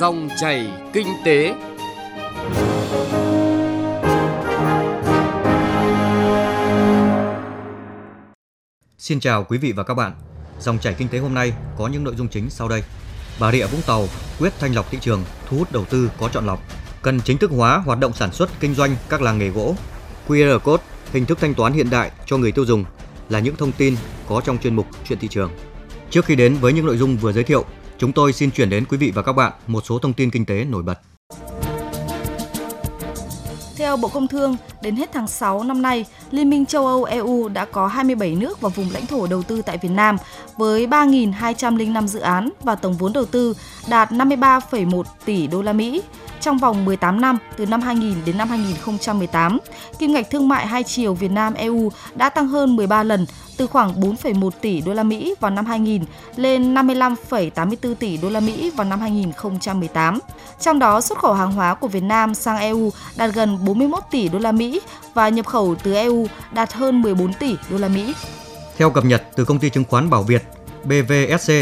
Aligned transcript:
Dòng 0.00 0.28
chảy 0.40 0.70
kinh 0.92 1.06
tế. 1.24 1.54
Xin 8.98 9.20
chào 9.20 9.44
quý 9.44 9.58
vị 9.58 9.72
và 9.72 9.82
các 9.82 9.94
bạn. 9.94 10.12
Dòng 10.60 10.78
chảy 10.78 10.94
kinh 10.94 11.08
tế 11.08 11.18
hôm 11.18 11.34
nay 11.34 11.52
có 11.78 11.88
những 11.88 12.04
nội 12.04 12.14
dung 12.16 12.28
chính 12.28 12.50
sau 12.50 12.68
đây. 12.68 12.82
Bà 13.40 13.52
Rịa 13.52 13.66
Vũng 13.66 13.80
Tàu 13.86 14.06
quyết 14.38 14.52
thanh 14.58 14.74
lọc 14.74 14.90
thị 14.90 14.98
trường, 15.00 15.24
thu 15.48 15.58
hút 15.58 15.72
đầu 15.72 15.84
tư 15.84 16.10
có 16.18 16.28
chọn 16.28 16.46
lọc. 16.46 16.60
Cần 17.02 17.20
chính 17.20 17.38
thức 17.38 17.50
hóa 17.50 17.78
hoạt 17.78 17.98
động 17.98 18.12
sản 18.12 18.32
xuất 18.32 18.50
kinh 18.60 18.74
doanh 18.74 18.96
các 19.08 19.22
làng 19.22 19.38
nghề 19.38 19.48
gỗ. 19.48 19.74
QR 20.28 20.58
code, 20.58 20.82
hình 21.12 21.26
thức 21.26 21.38
thanh 21.40 21.54
toán 21.54 21.72
hiện 21.72 21.90
đại 21.90 22.10
cho 22.26 22.36
người 22.36 22.52
tiêu 22.52 22.64
dùng 22.64 22.84
là 23.28 23.38
những 23.38 23.56
thông 23.56 23.72
tin 23.72 23.96
có 24.28 24.40
trong 24.40 24.58
chuyên 24.58 24.76
mục 24.76 24.86
Chuyện 25.08 25.18
thị 25.18 25.28
trường. 25.28 25.50
Trước 26.10 26.24
khi 26.24 26.34
đến 26.34 26.54
với 26.54 26.72
những 26.72 26.86
nội 26.86 26.96
dung 26.96 27.16
vừa 27.16 27.32
giới 27.32 27.44
thiệu, 27.44 27.64
chúng 27.98 28.12
tôi 28.12 28.32
xin 28.32 28.50
chuyển 28.50 28.70
đến 28.70 28.84
quý 28.88 28.96
vị 28.96 29.12
và 29.14 29.22
các 29.22 29.32
bạn 29.32 29.52
một 29.66 29.84
số 29.86 29.98
thông 29.98 30.12
tin 30.12 30.30
kinh 30.30 30.46
tế 30.46 30.64
nổi 30.64 30.82
bật. 30.82 30.98
Theo 33.76 33.96
Bộ 33.96 34.08
Công 34.08 34.28
Thương, 34.28 34.56
đến 34.82 34.96
hết 34.96 35.10
tháng 35.12 35.28
6 35.28 35.62
năm 35.62 35.82
nay, 35.82 36.04
Liên 36.30 36.50
minh 36.50 36.66
châu 36.66 36.86
Âu 36.86 37.04
EU 37.04 37.48
đã 37.48 37.64
có 37.64 37.86
27 37.86 38.34
nước 38.34 38.60
và 38.60 38.68
vùng 38.68 38.90
lãnh 38.92 39.06
thổ 39.06 39.26
đầu 39.26 39.42
tư 39.42 39.62
tại 39.62 39.78
Việt 39.78 39.88
Nam 39.88 40.16
với 40.56 40.86
3.205 40.86 42.06
dự 42.06 42.20
án 42.20 42.50
và 42.62 42.74
tổng 42.74 42.94
vốn 42.94 43.12
đầu 43.12 43.24
tư 43.24 43.54
đạt 43.88 44.12
53,1 44.12 45.02
tỷ 45.24 45.46
đô 45.46 45.62
la 45.62 45.72
Mỹ 45.72 46.02
trong 46.40 46.58
vòng 46.58 46.84
18 46.84 47.20
năm 47.20 47.38
từ 47.56 47.66
năm 47.66 47.80
2000 47.80 48.14
đến 48.24 48.38
năm 48.38 48.48
2018. 48.48 49.58
Kim 49.98 50.12
ngạch 50.12 50.30
thương 50.30 50.48
mại 50.48 50.66
hai 50.66 50.82
chiều 50.82 51.14
Việt 51.14 51.30
Nam 51.30 51.54
EU 51.54 51.92
đã 52.14 52.28
tăng 52.28 52.48
hơn 52.48 52.76
13 52.76 53.02
lần 53.02 53.26
từ 53.56 53.66
khoảng 53.66 54.00
4,1 54.00 54.50
tỷ 54.60 54.80
đô 54.80 54.94
la 54.94 55.02
Mỹ 55.02 55.34
vào 55.40 55.50
năm 55.50 55.66
2000 55.66 56.04
lên 56.36 56.74
55,84 56.74 57.94
tỷ 57.94 58.16
đô 58.16 58.28
la 58.28 58.40
Mỹ 58.40 58.70
vào 58.76 58.86
năm 58.86 59.00
2018. 59.00 60.18
Trong 60.60 60.78
đó 60.78 61.00
xuất 61.00 61.18
khẩu 61.18 61.34
hàng 61.34 61.52
hóa 61.52 61.74
của 61.74 61.88
Việt 61.88 62.02
Nam 62.02 62.34
sang 62.34 62.58
EU 62.58 62.90
đạt 63.16 63.34
gần 63.34 63.64
41 63.64 64.02
tỷ 64.10 64.28
đô 64.28 64.38
la 64.38 64.52
Mỹ 64.52 64.80
và 65.14 65.28
nhập 65.28 65.46
khẩu 65.46 65.74
từ 65.82 65.94
EU 65.94 66.26
đạt 66.52 66.72
hơn 66.72 67.02
14 67.02 67.32
tỷ 67.32 67.56
đô 67.70 67.78
la 67.78 67.88
Mỹ. 67.88 68.14
Theo 68.76 68.90
cập 68.90 69.04
nhật 69.04 69.22
từ 69.36 69.44
công 69.44 69.58
ty 69.58 69.70
chứng 69.70 69.84
khoán 69.84 70.10
Bảo 70.10 70.22
Việt 70.22 70.42
BVSC, 70.84 71.52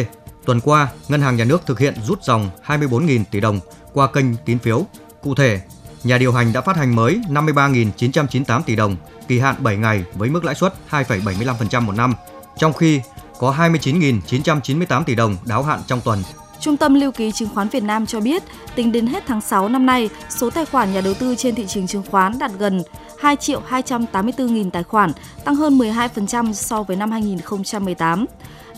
tuần 0.45 0.61
qua, 0.61 0.89
Ngân 1.09 1.21
hàng 1.21 1.37
Nhà 1.37 1.45
nước 1.45 1.67
thực 1.67 1.79
hiện 1.79 1.95
rút 2.07 2.23
dòng 2.25 2.51
24.000 2.67 3.25
tỷ 3.31 3.41
đồng 3.41 3.61
qua 3.93 4.07
kênh 4.07 4.37
tín 4.45 4.59
phiếu. 4.59 4.87
Cụ 5.23 5.35
thể, 5.35 5.61
nhà 6.05 6.19
điều 6.19 6.33
hành 6.33 6.53
đã 6.53 6.61
phát 6.61 6.77
hành 6.77 6.97
mới 6.97 7.21
53.998 7.29 8.63
tỷ 8.63 8.77
đồng, 8.77 8.97
kỳ 9.29 9.39
hạn 9.39 9.55
7 9.59 9.77
ngày 9.77 10.05
với 10.15 10.29
mức 10.29 10.45
lãi 10.45 10.55
suất 10.55 10.75
2,75% 10.91 11.83
một 11.83 11.97
năm, 11.97 12.15
trong 12.59 12.73
khi 12.73 13.01
có 13.39 13.55
29.998 13.59 15.05
tỷ 15.05 15.15
đồng 15.15 15.37
đáo 15.45 15.63
hạn 15.63 15.81
trong 15.87 16.01
tuần. 16.01 16.23
Trung 16.61 16.77
tâm 16.77 16.95
Lưu 16.95 17.13
ký 17.13 17.33
Chứng 17.33 17.49
khoán 17.55 17.69
Việt 17.69 17.83
Nam 17.83 18.07
cho 18.07 18.21
biết, 18.21 18.43
tính 18.75 18.93
đến 18.93 19.07
hết 19.07 19.25
tháng 19.27 19.41
6 19.41 19.69
năm 19.69 19.87
nay, 19.87 20.11
số 20.31 20.51
tài 20.51 20.65
khoản 20.65 20.93
nhà 20.93 21.01
đầu 21.01 21.15
tư 21.15 21.35
trên 21.39 21.55
thị 21.55 21.67
trường 21.69 21.87
chứng 21.87 22.03
khoán 22.11 22.39
đạt 22.39 22.51
gần 22.59 22.83
2 23.19 23.37
triệu 23.37 23.63
284.000 23.71 24.71
tài 24.71 24.83
khoản, 24.83 25.13
tăng 25.45 25.55
hơn 25.55 25.79
12% 25.79 26.53
so 26.53 26.83
với 26.83 26.97
năm 26.97 27.11
2018 27.11 28.27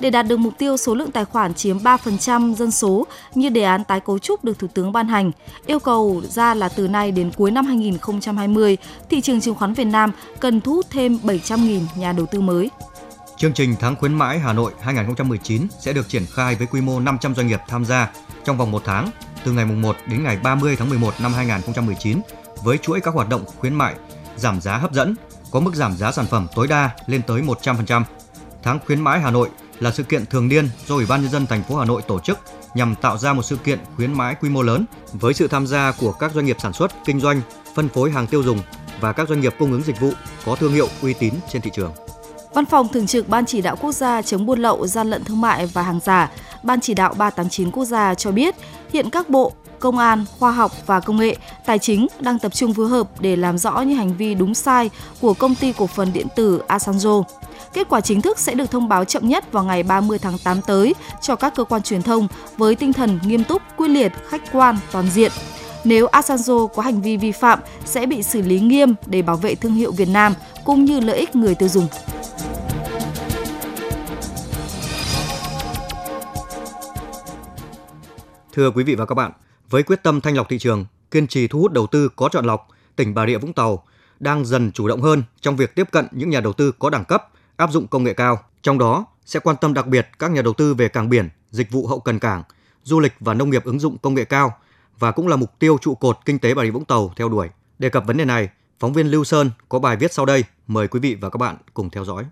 để 0.01 0.11
đạt 0.11 0.27
được 0.27 0.37
mục 0.37 0.55
tiêu 0.59 0.77
số 0.77 0.95
lượng 0.95 1.11
tài 1.11 1.25
khoản 1.25 1.55
chiếm 1.55 1.79
3% 1.79 2.55
dân 2.55 2.71
số 2.71 3.07
như 3.35 3.49
đề 3.49 3.63
án 3.63 3.85
tái 3.85 4.01
cấu 4.01 4.19
trúc 4.19 4.45
được 4.45 4.59
Thủ 4.59 4.67
tướng 4.75 4.93
ban 4.93 5.09
hành. 5.09 5.31
Yêu 5.67 5.79
cầu 5.79 6.23
ra 6.29 6.55
là 6.55 6.69
từ 6.69 6.89
nay 6.89 7.11
đến 7.11 7.31
cuối 7.37 7.51
năm 7.51 7.67
2020, 7.67 8.77
thị 9.11 9.21
trường 9.21 9.41
chứng 9.41 9.55
khoán 9.55 9.75
Việt 9.75 9.85
Nam 9.85 10.13
cần 10.41 10.61
thu 10.61 10.75
hút 10.75 10.87
thêm 10.91 11.19
700.000 11.23 11.81
nhà 11.97 12.13
đầu 12.13 12.27
tư 12.27 12.41
mới. 12.41 12.71
Chương 13.37 13.53
trình 13.53 13.75
tháng 13.81 13.97
khuyến 13.97 14.15
mãi 14.15 14.39
Hà 14.39 14.53
Nội 14.53 14.73
2019 14.81 15.67
sẽ 15.81 15.93
được 15.93 16.09
triển 16.09 16.27
khai 16.35 16.55
với 16.55 16.67
quy 16.67 16.81
mô 16.81 17.01
500 17.01 17.35
doanh 17.35 17.47
nghiệp 17.47 17.61
tham 17.69 17.85
gia 17.85 18.11
trong 18.45 18.57
vòng 18.57 18.71
một 18.71 18.83
tháng, 18.85 19.11
từ 19.45 19.53
ngày 19.53 19.65
1 19.65 19.97
đến 20.07 20.25
ngày 20.25 20.39
30 20.43 20.77
tháng 20.77 20.89
11 20.89 21.15
năm 21.23 21.33
2019 21.33 22.21
với 22.63 22.79
chuỗi 22.79 23.01
các 23.01 23.15
hoạt 23.15 23.29
động 23.29 23.45
khuyến 23.59 23.75
mại, 23.75 23.95
giảm 24.37 24.61
giá 24.61 24.77
hấp 24.77 24.93
dẫn, 24.93 25.15
có 25.51 25.61
mức 25.61 25.75
giảm 25.75 25.97
giá 25.97 26.13
sản 26.13 26.27
phẩm 26.27 26.47
tối 26.55 26.67
đa 26.67 26.91
lên 27.07 27.23
tới 27.27 27.43
100%. 27.43 28.03
Tháng 28.63 28.79
khuyến 28.87 29.01
mãi 29.01 29.21
Hà 29.21 29.31
Nội 29.31 29.49
là 29.81 29.91
sự 29.91 30.03
kiện 30.03 30.27
thường 30.27 30.49
niên 30.49 30.69
do 30.87 30.95
Ủy 30.95 31.07
ban 31.07 31.23
nhân 31.23 31.31
dân 31.31 31.47
thành 31.47 31.63
phố 31.63 31.77
Hà 31.77 31.85
Nội 31.85 32.03
tổ 32.09 32.21
chức 32.21 32.39
nhằm 32.75 32.95
tạo 32.95 33.19
ra 33.19 33.33
một 33.33 33.43
sự 33.43 33.57
kiện 33.57 33.79
khuyến 33.97 34.13
mãi 34.13 34.35
quy 34.41 34.49
mô 34.49 34.63
lớn 34.63 34.85
với 35.13 35.35
sự 35.35 35.49
tham 35.49 35.67
gia 35.67 35.93
của 36.01 36.13
các 36.13 36.33
doanh 36.35 36.47
nghiệp 36.47 36.57
sản 36.61 36.73
xuất, 36.73 36.93
kinh 37.05 37.21
doanh, 37.21 37.41
phân 37.75 37.89
phối 37.89 38.11
hàng 38.11 38.27
tiêu 38.27 38.43
dùng 38.43 38.59
và 39.01 39.13
các 39.13 39.29
doanh 39.29 39.41
nghiệp 39.41 39.55
cung 39.59 39.73
ứng 39.73 39.83
dịch 39.83 40.01
vụ 40.01 40.11
có 40.47 40.57
thương 40.57 40.73
hiệu 40.73 40.89
uy 41.03 41.15
tín 41.15 41.35
trên 41.53 41.63
thị 41.63 41.71
trường. 41.75 41.93
Văn 42.55 42.65
phòng 42.65 42.89
Thường 42.89 43.07
trực 43.07 43.29
Ban 43.29 43.47
Chỉ 43.47 43.63
đạo 43.63 43.77
Quốc 43.81 43.93
gia 43.93 44.23
chống 44.23 44.47
buôn 44.47 44.59
lậu, 44.59 44.87
gian 44.87 45.11
lận 45.11 45.25
thương 45.25 45.41
mại 45.41 45.67
và 45.67 45.83
hàng 45.83 46.01
giả, 46.05 46.31
Ban 46.67 46.81
Chỉ 46.81 46.95
đạo 46.95 47.15
389 47.19 47.71
Quốc 47.71 47.85
gia 47.85 48.15
cho 48.15 48.31
biết 48.31 48.55
hiện 48.93 49.11
các 49.11 49.31
bộ, 49.31 49.53
công 49.79 49.99
an, 49.99 50.25
khoa 50.39 50.53
học 50.53 50.73
và 50.87 51.01
công 51.01 51.17
nghệ, 51.17 51.37
tài 51.67 51.79
chính 51.79 52.07
đang 52.21 52.39
tập 52.39 52.55
trung 52.55 52.75
phối 52.75 52.89
hợp 52.89 53.21
để 53.21 53.37
làm 53.37 53.59
rõ 53.59 53.81
những 53.81 53.97
hành 53.97 54.17
vi 54.17 54.35
đúng 54.35 54.55
sai 54.55 54.91
của 55.21 55.35
công 55.35 55.55
ty 55.55 55.73
cổ 55.73 55.87
phần 55.87 56.13
điện 56.13 56.27
tử 56.37 56.63
Asanjo. 56.69 57.23
Kết 57.73 57.89
quả 57.89 58.01
chính 58.01 58.23
thức 58.23 58.39
sẽ 58.39 58.55
được 58.55 58.71
thông 58.71 58.89
báo 58.89 59.05
chậm 59.05 59.29
nhất 59.29 59.53
vào 59.53 59.65
ngày 59.65 59.83
30 59.83 60.19
tháng 60.19 60.39
8 60.39 60.63
tới 60.63 60.95
cho 61.21 61.37
các 61.37 61.55
cơ 61.55 61.65
quan 61.65 61.83
truyền 61.83 62.03
thông 62.03 62.29
với 62.57 62.75
tinh 62.75 62.93
thần 62.93 63.19
nghiêm 63.25 63.45
túc, 63.45 63.63
quyết 63.77 63.89
liệt, 63.89 64.13
khách 64.29 64.53
quan, 64.53 64.77
toàn 64.93 65.11
diện. 65.11 65.33
Nếu 65.85 66.07
Asanjo 66.07 66.67
có 66.67 66.83
hành 66.83 67.03
vi 67.03 67.17
vi 67.17 67.33
phạm 67.33 67.59
sẽ 67.85 68.07
bị 68.07 68.23
xử 68.23 68.43
lý 68.43 68.61
nghiêm 68.61 68.95
để 69.07 69.23
bảo 69.23 69.37
vệ 69.37 69.55
thương 69.55 69.75
hiệu 69.75 69.93
Việt 69.93 70.09
Nam 70.09 70.35
cũng 70.65 70.85
như 70.85 71.01
lợi 71.01 71.17
ích 71.19 71.37
người 71.37 71.55
tiêu 71.55 71.69
dùng. 71.69 71.87
Thưa 78.57 78.71
quý 78.71 78.85
vị 78.85 78.95
và 78.95 79.07
các 79.07 79.15
bạn, 79.15 79.33
với 79.71 79.83
quyết 79.83 80.03
tâm 80.03 80.21
thanh 80.21 80.37
lọc 80.37 80.49
thị 80.49 80.59
trường, 80.59 80.87
kiên 81.11 81.27
trì 81.27 81.49
thu 81.49 81.61
hút 81.61 81.73
đầu 81.73 81.87
tư 81.87 82.09
có 82.17 82.29
chọn 82.33 82.45
lọc, 82.45 82.69
tỉnh 82.97 83.15
Bà 83.15 83.27
Rịa 83.27 83.39
Vũng 83.39 83.53
Tàu 83.53 83.85
đang 84.21 84.45
dần 84.45 84.73
chủ 84.73 84.89
động 84.89 85.03
hơn 85.03 85.23
trong 85.41 85.57
việc 85.57 85.75
tiếp 85.75 85.89
cận 85.91 86.07
những 86.11 86.31
nhà 86.31 86.41
đầu 86.41 86.53
tư 86.53 86.73
có 86.79 86.91
đẳng 86.91 87.05
cấp, 87.05 87.29
áp 87.57 87.73
dụng 87.73 87.87
công 87.87 88.05
nghệ 88.05 88.15
cao. 88.15 88.41
Trong 88.63 88.79
đó 88.79 89.07
sẽ 89.27 89.41
quan 89.41 89.57
tâm 89.61 89.75
đặc 89.75 89.87
biệt 89.87 90.09
các 90.19 90.31
nhà 90.31 90.43
đầu 90.43 90.53
tư 90.53 90.75
về 90.75 90.89
cảng 90.89 91.09
biển, 91.09 91.29
dịch 91.51 91.71
vụ 91.71 91.87
hậu 91.87 92.01
cần 92.01 92.19
cảng, 92.19 92.43
du 92.83 93.01
lịch 93.01 93.13
và 93.21 93.35
nông 93.35 93.51
nghiệp 93.51 93.65
ứng 93.65 93.81
dụng 93.81 93.99
công 93.99 94.15
nghệ 94.15 94.25
cao 94.25 94.57
và 94.99 95.13
cũng 95.13 95.29
là 95.29 95.37
mục 95.37 95.59
tiêu 95.59 95.79
trụ 95.81 95.95
cột 95.95 96.19
kinh 96.25 96.39
tế 96.39 96.55
Bà 96.55 96.65
Rịa 96.65 96.71
Vũng 96.71 96.85
Tàu 96.85 97.13
theo 97.17 97.29
đuổi. 97.29 97.49
Đề 97.79 97.89
cập 97.89 98.07
vấn 98.07 98.17
đề 98.17 98.25
này, 98.25 98.49
phóng 98.79 98.93
viên 98.93 99.07
Lưu 99.07 99.25
Sơn 99.25 99.51
có 99.69 99.79
bài 99.79 99.97
viết 99.97 100.13
sau 100.13 100.27
đây, 100.27 100.45
mời 100.67 100.89
quý 100.89 101.01
vị 101.01 101.15
và 101.21 101.31
các 101.31 101.39
bạn 101.39 101.57
cùng 101.75 101.91
theo 101.91 102.05
dõi. 102.05 102.25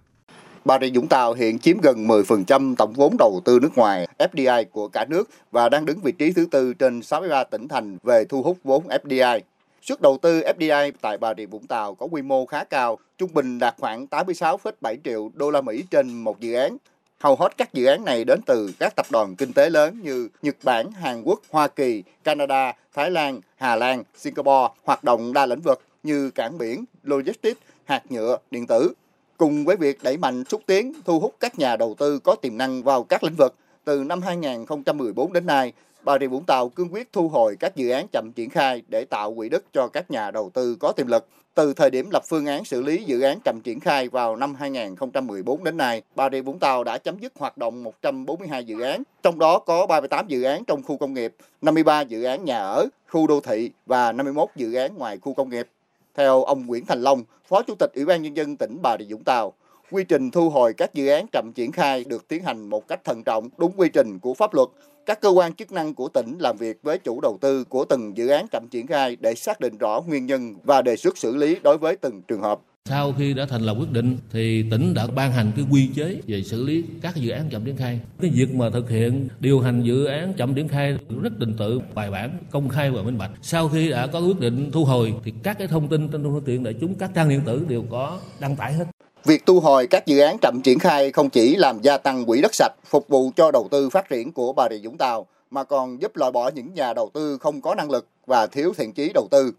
Bà 0.64 0.78
Rịa 0.80 0.90
Vũng 0.94 1.08
Tàu 1.08 1.32
hiện 1.32 1.58
chiếm 1.58 1.80
gần 1.80 2.06
10% 2.06 2.74
tổng 2.74 2.92
vốn 2.92 3.16
đầu 3.18 3.40
tư 3.44 3.58
nước 3.62 3.76
ngoài 3.76 4.08
FDI 4.18 4.64
của 4.72 4.88
cả 4.88 5.04
nước 5.08 5.28
và 5.50 5.68
đang 5.68 5.84
đứng 5.84 6.00
vị 6.00 6.12
trí 6.12 6.32
thứ 6.32 6.46
tư 6.50 6.74
trên 6.74 7.02
63 7.02 7.44
tỉnh 7.44 7.68
thành 7.68 7.98
về 8.02 8.24
thu 8.24 8.42
hút 8.42 8.58
vốn 8.64 8.88
FDI. 8.88 9.40
Suất 9.82 10.00
đầu 10.00 10.18
tư 10.22 10.40
FDI 10.40 10.92
tại 11.00 11.18
Bà 11.18 11.34
Rịa 11.36 11.46
Vũng 11.46 11.66
Tàu 11.66 11.94
có 11.94 12.06
quy 12.06 12.22
mô 12.22 12.46
khá 12.46 12.64
cao, 12.64 12.98
trung 13.18 13.30
bình 13.34 13.58
đạt 13.58 13.74
khoảng 13.78 14.06
86,7 14.10 14.96
triệu 15.04 15.30
đô 15.34 15.50
la 15.50 15.60
Mỹ 15.60 15.84
trên 15.90 16.24
một 16.24 16.40
dự 16.40 16.54
án. 16.54 16.76
Hầu 17.20 17.36
hết 17.36 17.56
các 17.56 17.72
dự 17.72 17.84
án 17.84 18.04
này 18.04 18.24
đến 18.24 18.40
từ 18.46 18.70
các 18.78 18.96
tập 18.96 19.06
đoàn 19.12 19.36
kinh 19.36 19.52
tế 19.52 19.70
lớn 19.70 20.00
như 20.02 20.28
Nhật 20.42 20.56
Bản, 20.62 20.92
Hàn 20.92 21.22
Quốc, 21.22 21.40
Hoa 21.50 21.68
Kỳ, 21.68 22.02
Canada, 22.24 22.72
Thái 22.94 23.10
Lan, 23.10 23.40
Hà 23.56 23.76
Lan, 23.76 24.02
Singapore, 24.16 24.74
hoạt 24.84 25.04
động 25.04 25.32
đa 25.32 25.46
lĩnh 25.46 25.60
vực 25.60 25.82
như 26.02 26.30
cảng 26.30 26.58
biển, 26.58 26.84
logistics, 27.02 27.60
hạt 27.84 28.02
nhựa, 28.10 28.38
điện 28.50 28.66
tử. 28.66 28.94
Cùng 29.36 29.64
với 29.64 29.76
việc 29.76 30.02
đẩy 30.02 30.16
mạnh 30.16 30.44
xúc 30.44 30.62
tiến, 30.66 30.92
thu 31.04 31.20
hút 31.20 31.34
các 31.40 31.58
nhà 31.58 31.76
đầu 31.76 31.94
tư 31.98 32.18
có 32.18 32.34
tiềm 32.34 32.58
năng 32.58 32.82
vào 32.82 33.02
các 33.04 33.24
lĩnh 33.24 33.34
vực, 33.38 33.54
từ 33.84 34.04
năm 34.04 34.22
2014 34.22 35.32
đến 35.32 35.46
nay, 35.46 35.72
Bà 36.04 36.18
Rịa 36.18 36.26
Vũng 36.26 36.44
Tàu 36.44 36.68
cương 36.68 36.94
quyết 36.94 37.12
thu 37.12 37.28
hồi 37.28 37.56
các 37.60 37.76
dự 37.76 37.90
án 37.90 38.06
chậm 38.12 38.32
triển 38.32 38.50
khai 38.50 38.82
để 38.88 39.04
tạo 39.04 39.34
quỹ 39.34 39.48
đất 39.48 39.64
cho 39.72 39.88
các 39.88 40.10
nhà 40.10 40.30
đầu 40.30 40.50
tư 40.54 40.76
có 40.80 40.92
tiềm 40.92 41.06
lực. 41.06 41.28
Từ 41.54 41.72
thời 41.72 41.90
điểm 41.90 42.08
lập 42.12 42.22
phương 42.28 42.46
án 42.46 42.64
xử 42.64 42.82
lý 42.82 43.04
dự 43.04 43.20
án 43.20 43.40
chậm 43.44 43.60
triển 43.60 43.80
khai 43.80 44.08
vào 44.08 44.36
năm 44.36 44.54
2014 44.54 45.64
đến 45.64 45.76
nay, 45.76 46.02
Bà 46.14 46.30
Rịa 46.30 46.40
Vũng 46.40 46.58
Tàu 46.58 46.84
đã 46.84 46.98
chấm 46.98 47.18
dứt 47.18 47.32
hoạt 47.38 47.58
động 47.58 47.82
142 47.82 48.64
dự 48.64 48.80
án, 48.80 49.02
trong 49.22 49.38
đó 49.38 49.58
có 49.58 49.86
38 49.86 50.28
dự 50.28 50.42
án 50.42 50.64
trong 50.64 50.82
khu 50.82 50.96
công 50.96 51.14
nghiệp, 51.14 51.34
53 51.62 52.00
dự 52.00 52.22
án 52.22 52.44
nhà 52.44 52.58
ở, 52.58 52.88
khu 53.08 53.26
đô 53.26 53.40
thị 53.40 53.70
và 53.86 54.12
51 54.12 54.48
dự 54.56 54.74
án 54.74 54.94
ngoài 54.96 55.18
khu 55.18 55.34
công 55.34 55.48
nghiệp. 55.48 55.68
Theo 56.14 56.44
ông 56.44 56.66
Nguyễn 56.66 56.86
Thành 56.86 57.02
Long, 57.02 57.22
Phó 57.48 57.62
Chủ 57.62 57.74
tịch 57.78 57.90
Ủy 57.94 58.04
ban 58.04 58.22
Nhân 58.22 58.36
dân 58.36 58.56
tỉnh 58.56 58.78
Bà 58.82 58.96
Rịa 58.98 59.04
Vũng 59.14 59.24
Tàu, 59.24 59.52
quy 59.90 60.04
trình 60.04 60.30
thu 60.30 60.50
hồi 60.50 60.72
các 60.72 60.94
dự 60.94 61.08
án 61.08 61.26
chậm 61.32 61.52
triển 61.54 61.72
khai 61.72 62.04
được 62.04 62.28
tiến 62.28 62.42
hành 62.42 62.70
một 62.70 62.88
cách 62.88 63.04
thận 63.04 63.22
trọng, 63.24 63.48
đúng 63.56 63.72
quy 63.76 63.88
trình 63.88 64.18
của 64.18 64.34
pháp 64.34 64.54
luật. 64.54 64.68
Các 65.06 65.20
cơ 65.20 65.28
quan 65.28 65.54
chức 65.54 65.72
năng 65.72 65.94
của 65.94 66.08
tỉnh 66.08 66.36
làm 66.38 66.56
việc 66.56 66.78
với 66.82 66.98
chủ 66.98 67.20
đầu 67.20 67.38
tư 67.40 67.64
của 67.64 67.84
từng 67.84 68.16
dự 68.16 68.28
án 68.28 68.46
chậm 68.52 68.68
triển 68.70 68.86
khai 68.86 69.16
để 69.20 69.34
xác 69.34 69.60
định 69.60 69.78
rõ 69.78 70.00
nguyên 70.06 70.26
nhân 70.26 70.54
và 70.62 70.82
đề 70.82 70.96
xuất 70.96 71.18
xử 71.18 71.36
lý 71.36 71.56
đối 71.62 71.78
với 71.78 71.96
từng 71.96 72.22
trường 72.22 72.42
hợp. 72.42 72.60
Sau 72.88 73.14
khi 73.18 73.34
đã 73.34 73.46
thành 73.46 73.62
lập 73.62 73.76
quyết 73.78 73.92
định 73.92 74.18
thì 74.32 74.64
tỉnh 74.70 74.94
đã 74.94 75.06
ban 75.06 75.32
hành 75.32 75.52
cái 75.56 75.64
quy 75.70 75.88
chế 75.96 76.20
về 76.26 76.42
xử 76.42 76.64
lý 76.64 76.84
các 77.02 77.16
dự 77.16 77.30
án 77.30 77.48
chậm 77.50 77.64
triển 77.64 77.76
khai. 77.76 78.00
Cái 78.20 78.30
việc 78.34 78.54
mà 78.54 78.70
thực 78.70 78.90
hiện 78.90 79.28
điều 79.40 79.60
hành 79.60 79.82
dự 79.82 80.04
án 80.04 80.34
chậm 80.34 80.54
triển 80.54 80.68
khai 80.68 80.98
rất 81.22 81.32
trình 81.40 81.56
tự, 81.58 81.80
bài 81.94 82.10
bản, 82.10 82.38
công 82.50 82.68
khai 82.68 82.90
và 82.90 83.02
minh 83.02 83.18
bạch. 83.18 83.30
Sau 83.42 83.68
khi 83.68 83.90
đã 83.90 84.06
có 84.06 84.20
quyết 84.20 84.40
định 84.40 84.70
thu 84.72 84.84
hồi 84.84 85.14
thì 85.24 85.32
các 85.42 85.58
cái 85.58 85.66
thông 85.68 85.88
tin 85.88 86.08
trên 86.08 86.22
phương 86.22 86.42
tiện 86.46 86.64
đại 86.64 86.74
chúng 86.80 86.94
các 86.94 87.10
trang 87.14 87.28
điện 87.28 87.40
tử 87.46 87.64
đều 87.68 87.84
có 87.90 88.18
đăng 88.40 88.56
tải 88.56 88.72
hết. 88.72 88.84
Việc 89.24 89.46
thu 89.46 89.60
hồi 89.60 89.86
các 89.86 90.06
dự 90.06 90.18
án 90.18 90.36
chậm 90.42 90.60
triển 90.64 90.78
khai 90.78 91.12
không 91.12 91.30
chỉ 91.30 91.56
làm 91.56 91.82
gia 91.82 91.98
tăng 91.98 92.24
quỹ 92.24 92.40
đất 92.40 92.54
sạch 92.54 92.72
phục 92.86 93.08
vụ 93.08 93.30
cho 93.36 93.50
đầu 93.50 93.68
tư 93.70 93.90
phát 93.90 94.08
triển 94.08 94.32
của 94.32 94.52
Bà 94.52 94.68
Rịa 94.70 94.88
Vũng 94.88 94.98
Tàu 94.98 95.26
mà 95.50 95.64
còn 95.64 96.02
giúp 96.02 96.16
loại 96.16 96.32
bỏ 96.32 96.50
những 96.54 96.74
nhà 96.74 96.94
đầu 96.94 97.10
tư 97.14 97.38
không 97.38 97.60
có 97.60 97.74
năng 97.74 97.90
lực 97.90 98.06
và 98.26 98.46
thiếu 98.46 98.72
thiện 98.76 98.92
chí 98.92 99.10
đầu 99.14 99.28
tư. 99.30 99.52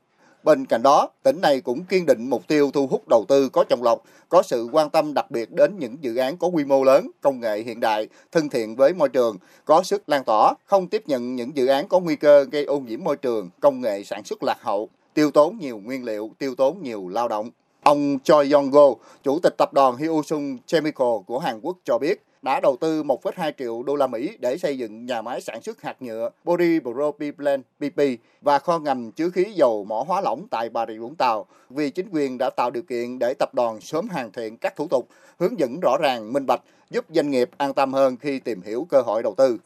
Bên 0.45 0.65
cạnh 0.65 0.83
đó, 0.83 1.09
tỉnh 1.23 1.41
này 1.41 1.61
cũng 1.61 1.83
kiên 1.85 2.05
định 2.05 2.29
mục 2.29 2.47
tiêu 2.47 2.71
thu 2.73 2.87
hút 2.87 3.07
đầu 3.07 3.25
tư 3.27 3.49
có 3.49 3.63
chọn 3.69 3.83
lọc, 3.83 4.03
có 4.29 4.41
sự 4.41 4.67
quan 4.71 4.89
tâm 4.89 5.13
đặc 5.13 5.31
biệt 5.31 5.51
đến 5.51 5.79
những 5.79 5.97
dự 6.01 6.15
án 6.15 6.37
có 6.37 6.47
quy 6.47 6.65
mô 6.65 6.83
lớn, 6.83 7.11
công 7.21 7.39
nghệ 7.39 7.61
hiện 7.61 7.79
đại, 7.79 8.07
thân 8.31 8.49
thiện 8.49 8.75
với 8.75 8.93
môi 8.93 9.09
trường, 9.09 9.37
có 9.65 9.83
sức 9.83 10.09
lan 10.09 10.23
tỏa, 10.23 10.53
không 10.65 10.87
tiếp 10.87 11.03
nhận 11.07 11.35
những 11.35 11.57
dự 11.57 11.67
án 11.67 11.87
có 11.87 11.99
nguy 11.99 12.15
cơ 12.15 12.45
gây 12.51 12.65
ô 12.65 12.79
nhiễm 12.79 13.03
môi 13.03 13.15
trường, 13.15 13.49
công 13.59 13.81
nghệ 13.81 14.03
sản 14.03 14.23
xuất 14.23 14.43
lạc 14.43 14.57
hậu, 14.61 14.89
tiêu 15.13 15.31
tốn 15.31 15.57
nhiều 15.57 15.81
nguyên 15.83 16.03
liệu, 16.03 16.31
tiêu 16.37 16.55
tốn 16.55 16.83
nhiều 16.83 17.09
lao 17.09 17.27
động. 17.27 17.49
Ông 17.83 18.19
Choi 18.23 18.45
Yong-go, 18.45 18.95
chủ 19.23 19.39
tịch 19.39 19.53
tập 19.57 19.73
đoàn 19.73 19.97
Hyosung 19.97 20.57
Chemical 20.65 21.17
của 21.27 21.39
Hàn 21.39 21.59
Quốc 21.61 21.77
cho 21.85 21.97
biết, 21.97 22.23
đã 22.45 22.59
đầu 22.59 22.77
tư 22.79 23.03
1,2 23.03 23.51
triệu 23.57 23.83
đô 23.83 23.95
la 23.95 24.07
Mỹ 24.07 24.37
để 24.39 24.57
xây 24.57 24.77
dựng 24.77 25.05
nhà 25.05 25.21
máy 25.21 25.41
sản 25.41 25.61
xuất 25.61 25.81
hạt 25.81 26.01
nhựa 26.01 26.29
Polypropylene 26.45 27.63
PP 27.79 28.01
và 28.41 28.59
kho 28.59 28.79
ngầm 28.79 29.11
chứa 29.11 29.29
khí 29.29 29.43
dầu 29.55 29.85
mỏ 29.85 30.03
hóa 30.07 30.21
lỏng 30.21 30.47
tại 30.51 30.69
Bà 30.69 30.85
Rịa 30.85 30.97
Vũng 30.97 31.15
Tàu 31.15 31.45
vì 31.69 31.89
chính 31.89 32.09
quyền 32.11 32.37
đã 32.37 32.49
tạo 32.49 32.71
điều 32.71 32.83
kiện 32.83 33.19
để 33.19 33.33
tập 33.39 33.53
đoàn 33.53 33.81
sớm 33.81 34.07
hoàn 34.07 34.31
thiện 34.31 34.57
các 34.57 34.75
thủ 34.75 34.87
tục, 34.87 35.07
hướng 35.39 35.59
dẫn 35.59 35.79
rõ 35.81 35.97
ràng, 36.01 36.33
minh 36.33 36.45
bạch, 36.45 36.61
giúp 36.89 37.05
doanh 37.09 37.31
nghiệp 37.31 37.49
an 37.57 37.73
tâm 37.73 37.93
hơn 37.93 38.17
khi 38.17 38.39
tìm 38.39 38.61
hiểu 38.61 38.87
cơ 38.89 39.01
hội 39.01 39.23
đầu 39.23 39.33
tư. 39.37 39.57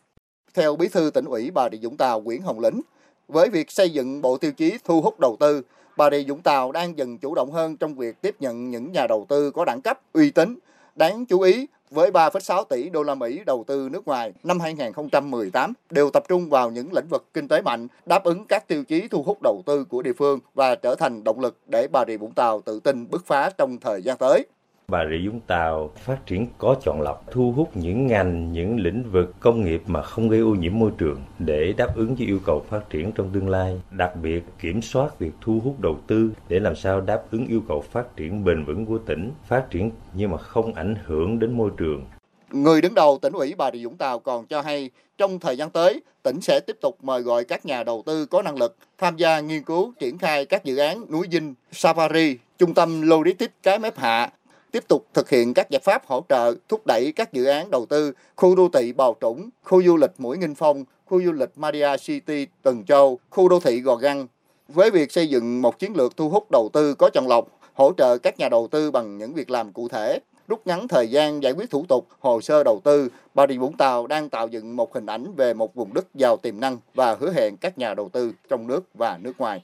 Theo 0.53 0.75
Bí 0.75 0.87
thư 0.87 1.11
tỉnh 1.13 1.25
ủy 1.25 1.51
Bà 1.51 1.69
Rịa 1.71 1.77
Vũng 1.81 1.97
Tàu 1.97 2.21
Nguyễn 2.21 2.41
Hồng 2.41 2.59
Lĩnh, 2.59 2.81
với 3.27 3.49
việc 3.49 3.71
xây 3.71 3.89
dựng 3.89 4.21
bộ 4.21 4.37
tiêu 4.37 4.51
chí 4.51 4.77
thu 4.83 5.01
hút 5.01 5.19
đầu 5.19 5.37
tư, 5.39 5.61
Bà 5.97 6.09
Rịa 6.09 6.23
Vũng 6.27 6.41
Tàu 6.41 6.71
đang 6.71 6.97
dần 6.97 7.17
chủ 7.17 7.35
động 7.35 7.51
hơn 7.51 7.77
trong 7.77 7.95
việc 7.95 8.21
tiếp 8.21 8.35
nhận 8.39 8.69
những 8.69 8.91
nhà 8.91 9.07
đầu 9.07 9.25
tư 9.29 9.51
có 9.51 9.65
đẳng 9.65 9.81
cấp, 9.81 10.01
uy 10.13 10.31
tín. 10.31 10.59
Đáng 10.95 11.25
chú 11.25 11.41
ý, 11.41 11.67
với 11.91 12.11
3,6 12.11 12.63
tỷ 12.63 12.89
đô 12.89 13.03
la 13.03 13.15
Mỹ 13.15 13.41
đầu 13.45 13.63
tư 13.67 13.89
nước 13.91 14.07
ngoài 14.07 14.33
năm 14.43 14.59
2018 14.59 15.73
đều 15.89 16.09
tập 16.09 16.23
trung 16.27 16.49
vào 16.49 16.71
những 16.71 16.93
lĩnh 16.93 17.07
vực 17.09 17.25
kinh 17.33 17.47
tế 17.47 17.61
mạnh, 17.61 17.87
đáp 18.05 18.23
ứng 18.23 18.45
các 18.45 18.67
tiêu 18.67 18.83
chí 18.83 19.07
thu 19.07 19.23
hút 19.23 19.37
đầu 19.43 19.61
tư 19.65 19.85
của 19.85 20.01
địa 20.01 20.13
phương 20.13 20.39
và 20.53 20.75
trở 20.75 20.95
thành 20.95 21.23
động 21.23 21.39
lực 21.39 21.57
để 21.67 21.87
Bà 21.91 22.05
Rịa 22.07 22.17
Vũng 22.17 22.33
Tàu 22.33 22.61
tự 22.61 22.79
tin 22.79 23.09
bứt 23.09 23.25
phá 23.25 23.49
trong 23.57 23.77
thời 23.79 24.01
gian 24.01 24.17
tới. 24.17 24.45
Bà 24.89 25.05
Rịa 25.09 25.29
Vũng 25.29 25.39
Tàu 25.47 25.91
phát 25.95 26.25
triển 26.25 26.47
có 26.57 26.75
chọn 26.83 27.01
lọc, 27.01 27.31
thu 27.31 27.51
hút 27.51 27.77
những 27.77 28.07
ngành, 28.07 28.51
những 28.51 28.79
lĩnh 28.79 29.03
vực 29.11 29.33
công 29.39 29.65
nghiệp 29.65 29.81
mà 29.85 30.01
không 30.01 30.29
gây 30.29 30.39
ô 30.39 30.49
nhiễm 30.49 30.79
môi 30.79 30.91
trường 30.97 31.21
để 31.39 31.73
đáp 31.77 31.95
ứng 31.95 32.15
với 32.15 32.27
yêu 32.27 32.39
cầu 32.45 32.65
phát 32.69 32.89
triển 32.89 33.11
trong 33.11 33.29
tương 33.33 33.49
lai. 33.49 33.81
Đặc 33.91 34.11
biệt 34.21 34.43
kiểm 34.61 34.81
soát 34.81 35.19
việc 35.19 35.31
thu 35.41 35.61
hút 35.63 35.79
đầu 35.79 35.97
tư 36.07 36.31
để 36.49 36.59
làm 36.59 36.75
sao 36.75 37.01
đáp 37.01 37.21
ứng 37.31 37.47
yêu 37.47 37.61
cầu 37.67 37.81
phát 37.91 38.15
triển 38.15 38.43
bền 38.43 38.65
vững 38.65 38.85
của 38.85 38.97
tỉnh, 38.97 39.31
phát 39.47 39.69
triển 39.69 39.91
nhưng 40.13 40.31
mà 40.31 40.37
không 40.37 40.73
ảnh 40.73 40.95
hưởng 41.05 41.39
đến 41.39 41.57
môi 41.57 41.71
trường. 41.77 42.05
Người 42.51 42.81
đứng 42.81 42.95
đầu 42.95 43.19
tỉnh 43.21 43.33
ủy 43.33 43.55
Bà 43.57 43.71
Rịa 43.71 43.83
Vũng 43.83 43.97
Tàu 43.97 44.19
còn 44.19 44.45
cho 44.45 44.61
hay 44.61 44.89
trong 45.17 45.39
thời 45.39 45.57
gian 45.57 45.69
tới, 45.69 46.01
tỉnh 46.23 46.41
sẽ 46.41 46.59
tiếp 46.67 46.77
tục 46.81 46.97
mời 47.01 47.21
gọi 47.21 47.45
các 47.45 47.65
nhà 47.65 47.83
đầu 47.83 48.03
tư 48.05 48.25
có 48.25 48.41
năng 48.41 48.57
lực 48.57 48.75
tham 48.97 49.17
gia 49.17 49.39
nghiên 49.39 49.63
cứu 49.63 49.93
triển 49.99 50.17
khai 50.17 50.45
các 50.45 50.63
dự 50.63 50.77
án 50.77 51.05
núi 51.11 51.27
dinh, 51.31 51.53
safari, 51.71 52.35
trung 52.57 52.73
tâm 52.73 53.01
logistics 53.01 53.53
cái 53.63 53.79
mép 53.79 53.97
hạ, 53.97 54.31
tiếp 54.71 54.87
tục 54.87 55.05
thực 55.13 55.29
hiện 55.29 55.53
các 55.53 55.69
giải 55.69 55.79
pháp 55.83 56.05
hỗ 56.07 56.23
trợ 56.29 56.53
thúc 56.69 56.81
đẩy 56.85 57.11
các 57.15 57.33
dự 57.33 57.45
án 57.45 57.71
đầu 57.71 57.85
tư 57.85 58.13
khu 58.35 58.55
đô 58.55 58.69
thị 58.73 58.93
Bào 58.93 59.15
Trũng, 59.21 59.49
khu 59.63 59.83
du 59.83 59.97
lịch 59.97 60.11
Mũi 60.17 60.37
Nghinh 60.37 60.55
Phong, 60.55 60.85
khu 61.05 61.23
du 61.23 61.31
lịch 61.31 61.49
Maria 61.55 61.97
City 61.97 62.47
Tuần 62.61 62.83
Châu, 62.85 63.19
khu 63.29 63.49
đô 63.49 63.59
thị 63.59 63.81
Gò 63.81 63.95
Găng. 63.95 64.27
Với 64.67 64.91
việc 64.91 65.11
xây 65.11 65.29
dựng 65.29 65.61
một 65.61 65.79
chiến 65.79 65.93
lược 65.95 66.17
thu 66.17 66.29
hút 66.29 66.51
đầu 66.51 66.69
tư 66.73 66.93
có 66.93 67.09
chọn 67.13 67.27
lọc, 67.27 67.47
hỗ 67.73 67.91
trợ 67.97 68.17
các 68.17 68.39
nhà 68.39 68.49
đầu 68.49 68.67
tư 68.71 68.91
bằng 68.91 69.17
những 69.17 69.33
việc 69.33 69.49
làm 69.49 69.73
cụ 69.73 69.87
thể, 69.87 70.19
rút 70.47 70.67
ngắn 70.67 70.87
thời 70.87 71.07
gian 71.07 71.43
giải 71.43 71.51
quyết 71.51 71.69
thủ 71.69 71.85
tục, 71.89 72.07
hồ 72.19 72.41
sơ 72.41 72.63
đầu 72.63 72.81
tư, 72.83 73.09
Bà 73.33 73.47
Rịa 73.47 73.57
Vũng 73.57 73.77
Tàu 73.77 74.07
đang 74.07 74.29
tạo 74.29 74.47
dựng 74.47 74.75
một 74.75 74.93
hình 74.93 75.05
ảnh 75.05 75.33
về 75.35 75.53
một 75.53 75.75
vùng 75.75 75.93
đất 75.93 76.05
giàu 76.13 76.37
tiềm 76.37 76.59
năng 76.59 76.77
và 76.93 77.15
hứa 77.19 77.31
hẹn 77.31 77.57
các 77.57 77.77
nhà 77.77 77.93
đầu 77.93 78.09
tư 78.09 78.31
trong 78.49 78.67
nước 78.67 78.83
và 78.93 79.19
nước 79.21 79.33
ngoài. 79.37 79.61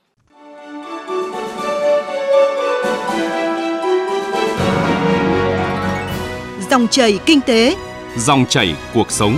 Dòng 6.72 6.88
chảy 6.88 7.20
kinh 7.26 7.42
tế, 7.42 7.76
Dòng 8.18 8.46
chảy 8.50 8.76
cuộc 8.94 9.12
sống. 9.12 9.38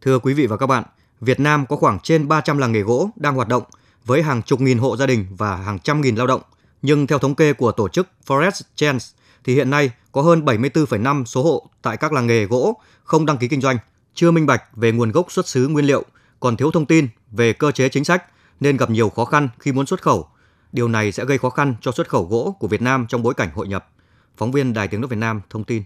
Thưa 0.00 0.18
quý 0.18 0.34
vị 0.34 0.46
và 0.46 0.56
các 0.56 0.66
bạn, 0.66 0.84
Việt 1.20 1.40
Nam 1.40 1.66
có 1.66 1.76
khoảng 1.76 1.98
trên 2.02 2.28
300 2.28 2.58
làng 2.58 2.72
nghề 2.72 2.80
gỗ 2.80 3.10
đang 3.16 3.34
hoạt 3.34 3.48
động 3.48 3.62
với 4.04 4.22
hàng 4.22 4.42
chục 4.42 4.60
nghìn 4.60 4.78
hộ 4.78 4.96
gia 4.96 5.06
đình 5.06 5.26
và 5.30 5.56
hàng 5.56 5.78
trăm 5.78 6.00
nghìn 6.00 6.16
lao 6.16 6.26
động. 6.26 6.42
Nhưng 6.82 7.06
theo 7.06 7.18
thống 7.18 7.34
kê 7.34 7.52
của 7.52 7.72
tổ 7.72 7.88
chức 7.88 8.08
Forest 8.26 8.60
Chance 8.74 9.06
thì 9.44 9.54
hiện 9.54 9.70
nay 9.70 9.90
có 10.12 10.22
hơn 10.22 10.44
74,5 10.44 11.24
số 11.24 11.42
hộ 11.42 11.70
tại 11.82 11.96
các 11.96 12.12
làng 12.12 12.26
nghề 12.26 12.44
gỗ 12.44 12.80
không 13.04 13.26
đăng 13.26 13.38
ký 13.38 13.48
kinh 13.48 13.60
doanh, 13.60 13.78
chưa 14.14 14.30
minh 14.30 14.46
bạch 14.46 14.62
về 14.76 14.92
nguồn 14.92 15.12
gốc 15.12 15.32
xuất 15.32 15.48
xứ 15.48 15.68
nguyên 15.68 15.86
liệu, 15.86 16.04
còn 16.40 16.56
thiếu 16.56 16.70
thông 16.70 16.86
tin 16.86 17.08
về 17.30 17.52
cơ 17.52 17.70
chế 17.70 17.88
chính 17.88 18.04
sách 18.04 18.24
nên 18.60 18.76
gặp 18.76 18.90
nhiều 18.90 19.10
khó 19.10 19.24
khăn 19.24 19.48
khi 19.58 19.72
muốn 19.72 19.86
xuất 19.86 20.02
khẩu. 20.02 20.28
Điều 20.74 20.88
này 20.88 21.12
sẽ 21.12 21.24
gây 21.24 21.38
khó 21.38 21.50
khăn 21.50 21.74
cho 21.80 21.92
xuất 21.92 22.08
khẩu 22.08 22.24
gỗ 22.24 22.56
của 22.58 22.68
Việt 22.68 22.82
Nam 22.82 23.06
trong 23.08 23.22
bối 23.22 23.34
cảnh 23.34 23.48
hội 23.54 23.68
nhập. 23.68 23.88
Phóng 24.36 24.52
viên 24.52 24.72
Đài 24.72 24.88
Tiếng 24.88 25.00
nói 25.00 25.08
Việt 25.08 25.16
Nam 25.16 25.40
thông 25.50 25.64
tin. 25.64 25.82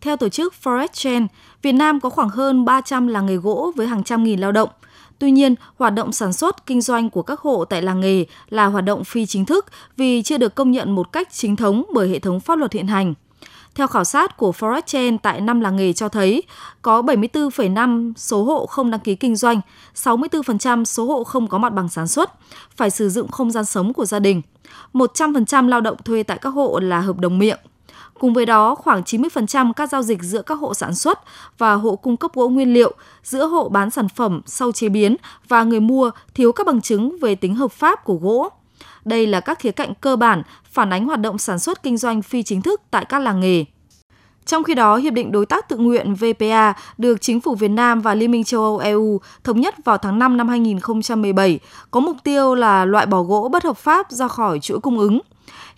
Theo 0.00 0.16
tổ 0.16 0.28
chức 0.28 0.54
Forest 0.62 0.88
Chain, 0.92 1.26
Việt 1.62 1.72
Nam 1.72 2.00
có 2.00 2.10
khoảng 2.10 2.28
hơn 2.28 2.64
300 2.64 3.06
làng 3.06 3.26
nghề 3.26 3.36
gỗ 3.36 3.72
với 3.76 3.86
hàng 3.86 4.04
trăm 4.04 4.24
nghìn 4.24 4.40
lao 4.40 4.52
động. 4.52 4.68
Tuy 5.18 5.30
nhiên, 5.30 5.54
hoạt 5.76 5.94
động 5.94 6.12
sản 6.12 6.32
xuất, 6.32 6.66
kinh 6.66 6.80
doanh 6.80 7.10
của 7.10 7.22
các 7.22 7.40
hộ 7.40 7.64
tại 7.64 7.82
làng 7.82 8.00
nghề 8.00 8.24
là 8.48 8.66
hoạt 8.66 8.84
động 8.84 9.04
phi 9.04 9.26
chính 9.26 9.44
thức 9.44 9.66
vì 9.96 10.22
chưa 10.22 10.38
được 10.38 10.54
công 10.54 10.70
nhận 10.70 10.94
một 10.94 11.12
cách 11.12 11.28
chính 11.32 11.56
thống 11.56 11.82
bởi 11.94 12.08
hệ 12.08 12.18
thống 12.18 12.40
pháp 12.40 12.58
luật 12.58 12.72
hiện 12.72 12.86
hành. 12.86 13.14
Theo 13.76 13.86
khảo 13.86 14.04
sát 14.04 14.36
của 14.36 14.52
Forest 14.58 14.82
Chain 14.86 15.18
tại 15.18 15.40
5 15.40 15.60
làng 15.60 15.76
nghề 15.76 15.92
cho 15.92 16.08
thấy, 16.08 16.42
có 16.82 17.02
74,5 17.02 18.12
số 18.16 18.44
hộ 18.44 18.66
không 18.66 18.90
đăng 18.90 19.00
ký 19.00 19.14
kinh 19.14 19.36
doanh, 19.36 19.60
64% 19.94 20.84
số 20.84 21.06
hộ 21.06 21.24
không 21.24 21.48
có 21.48 21.58
mặt 21.58 21.72
bằng 21.72 21.88
sản 21.88 22.08
xuất, 22.08 22.30
phải 22.76 22.90
sử 22.90 23.08
dụng 23.08 23.28
không 23.28 23.50
gian 23.50 23.64
sống 23.64 23.92
của 23.92 24.04
gia 24.04 24.18
đình. 24.18 24.42
100% 24.92 25.68
lao 25.68 25.80
động 25.80 25.96
thuê 26.04 26.22
tại 26.22 26.38
các 26.38 26.50
hộ 26.50 26.78
là 26.78 27.00
hợp 27.00 27.18
đồng 27.18 27.38
miệng. 27.38 27.58
Cùng 28.20 28.34
với 28.34 28.46
đó, 28.46 28.74
khoảng 28.74 29.02
90% 29.02 29.72
các 29.72 29.90
giao 29.90 30.02
dịch 30.02 30.22
giữa 30.22 30.42
các 30.42 30.54
hộ 30.54 30.74
sản 30.74 30.94
xuất 30.94 31.20
và 31.58 31.74
hộ 31.74 31.96
cung 31.96 32.16
cấp 32.16 32.30
gỗ 32.34 32.48
nguyên 32.48 32.74
liệu, 32.74 32.92
giữa 33.22 33.46
hộ 33.46 33.68
bán 33.68 33.90
sản 33.90 34.08
phẩm 34.08 34.40
sau 34.46 34.72
chế 34.72 34.88
biến 34.88 35.16
và 35.48 35.62
người 35.62 35.80
mua 35.80 36.10
thiếu 36.34 36.52
các 36.52 36.66
bằng 36.66 36.80
chứng 36.80 37.18
về 37.20 37.34
tính 37.34 37.54
hợp 37.54 37.72
pháp 37.72 38.04
của 38.04 38.14
gỗ. 38.14 38.50
Đây 39.04 39.26
là 39.26 39.40
các 39.40 39.58
khía 39.58 39.70
cạnh 39.70 39.94
cơ 39.94 40.16
bản 40.16 40.42
phản 40.64 40.92
ánh 40.92 41.06
hoạt 41.06 41.20
động 41.20 41.38
sản 41.38 41.58
xuất 41.58 41.82
kinh 41.82 41.96
doanh 41.96 42.22
phi 42.22 42.42
chính 42.42 42.62
thức 42.62 42.82
tại 42.90 43.04
các 43.04 43.18
làng 43.18 43.40
nghề. 43.40 43.64
Trong 44.46 44.64
khi 44.64 44.74
đó, 44.74 44.96
Hiệp 44.96 45.12
định 45.12 45.32
Đối 45.32 45.46
tác 45.46 45.68
tự 45.68 45.76
nguyện 45.76 46.14
VPA 46.14 46.74
được 46.98 47.20
Chính 47.20 47.40
phủ 47.40 47.54
Việt 47.54 47.68
Nam 47.68 48.00
và 48.00 48.14
Liên 48.14 48.30
minh 48.30 48.44
châu 48.44 48.60
Âu 48.60 48.78
EU 48.78 49.20
thống 49.44 49.60
nhất 49.60 49.74
vào 49.84 49.98
tháng 49.98 50.18
5 50.18 50.36
năm 50.36 50.48
2017, 50.48 51.58
có 51.90 52.00
mục 52.00 52.16
tiêu 52.24 52.54
là 52.54 52.84
loại 52.84 53.06
bỏ 53.06 53.22
gỗ 53.22 53.48
bất 53.52 53.64
hợp 53.64 53.76
pháp 53.76 54.10
ra 54.10 54.28
khỏi 54.28 54.60
chuỗi 54.60 54.80
cung 54.80 54.98
ứng. 54.98 55.20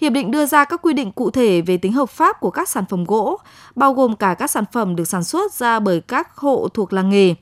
Hiệp 0.00 0.12
định 0.12 0.30
đưa 0.30 0.46
ra 0.46 0.64
các 0.64 0.82
quy 0.82 0.92
định 0.92 1.12
cụ 1.12 1.30
thể 1.30 1.60
về 1.60 1.76
tính 1.76 1.92
hợp 1.92 2.10
pháp 2.10 2.40
của 2.40 2.50
các 2.50 2.68
sản 2.68 2.84
phẩm 2.88 3.04
gỗ, 3.04 3.38
bao 3.74 3.94
gồm 3.94 4.16
cả 4.16 4.34
các 4.34 4.50
sản 4.50 4.64
phẩm 4.72 4.96
được 4.96 5.04
sản 5.04 5.24
xuất 5.24 5.52
ra 5.52 5.80
bởi 5.80 6.00
các 6.00 6.36
hộ 6.36 6.68
thuộc 6.74 6.92
làng 6.92 7.10
nghề. 7.10 7.34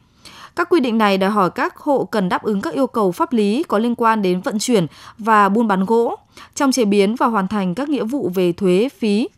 Các 0.56 0.68
quy 0.70 0.80
định 0.80 0.98
này 0.98 1.18
đòi 1.18 1.30
hỏi 1.30 1.50
các 1.50 1.76
hộ 1.76 2.04
cần 2.04 2.28
đáp 2.28 2.42
ứng 2.42 2.60
các 2.60 2.74
yêu 2.74 2.86
cầu 2.86 3.12
pháp 3.12 3.32
lý 3.32 3.64
có 3.68 3.78
liên 3.78 3.94
quan 3.94 4.22
đến 4.22 4.40
vận 4.40 4.58
chuyển 4.58 4.86
và 5.18 5.48
buôn 5.48 5.68
bán 5.68 5.84
gỗ, 5.84 6.16
trong 6.54 6.72
chế 6.72 6.84
biến 6.84 7.16
và 7.16 7.26
hoàn 7.26 7.48
thành 7.48 7.74
các 7.74 7.88
nghĩa 7.88 8.04
vụ 8.04 8.30
về 8.34 8.52
thuế, 8.52 8.88
phí. 8.98 9.28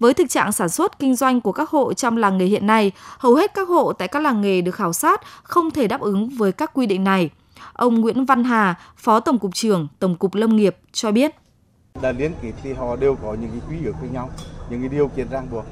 Với 0.00 0.14
thực 0.14 0.30
trạng 0.30 0.52
sản 0.52 0.68
xuất 0.68 0.98
kinh 0.98 1.16
doanh 1.16 1.40
của 1.40 1.52
các 1.52 1.70
hộ 1.70 1.92
trong 1.94 2.16
làng 2.16 2.38
nghề 2.38 2.44
hiện 2.44 2.66
nay, 2.66 2.92
hầu 3.18 3.34
hết 3.34 3.54
các 3.54 3.68
hộ 3.68 3.92
tại 3.92 4.08
các 4.08 4.22
làng 4.22 4.40
nghề 4.40 4.60
được 4.60 4.74
khảo 4.74 4.92
sát 4.92 5.20
không 5.42 5.70
thể 5.70 5.86
đáp 5.86 6.00
ứng 6.00 6.28
với 6.28 6.52
các 6.52 6.70
quy 6.74 6.86
định 6.86 7.04
này. 7.04 7.30
Ông 7.72 8.00
Nguyễn 8.00 8.24
Văn 8.24 8.44
Hà, 8.44 8.74
Phó 8.96 9.20
Tổng 9.20 9.38
cục 9.38 9.54
trưởng 9.54 9.88
Tổng 9.98 10.16
cục 10.16 10.34
Lâm 10.34 10.56
nghiệp 10.56 10.76
cho 10.92 11.12
biết 11.12 11.34
đã 12.02 12.12
liên 12.12 12.32
kết 12.42 12.52
thì 12.62 12.72
họ 12.72 12.96
đều 12.96 13.16
có 13.22 13.36
những 13.40 13.50
cái 13.50 13.60
quy 13.68 13.86
ước 13.86 13.92
với 14.00 14.10
nhau 14.10 14.30
những 14.70 14.80
cái 14.80 14.88
điều 14.88 15.08
kiện 15.08 15.28
ràng 15.30 15.46
buộc 15.50 15.64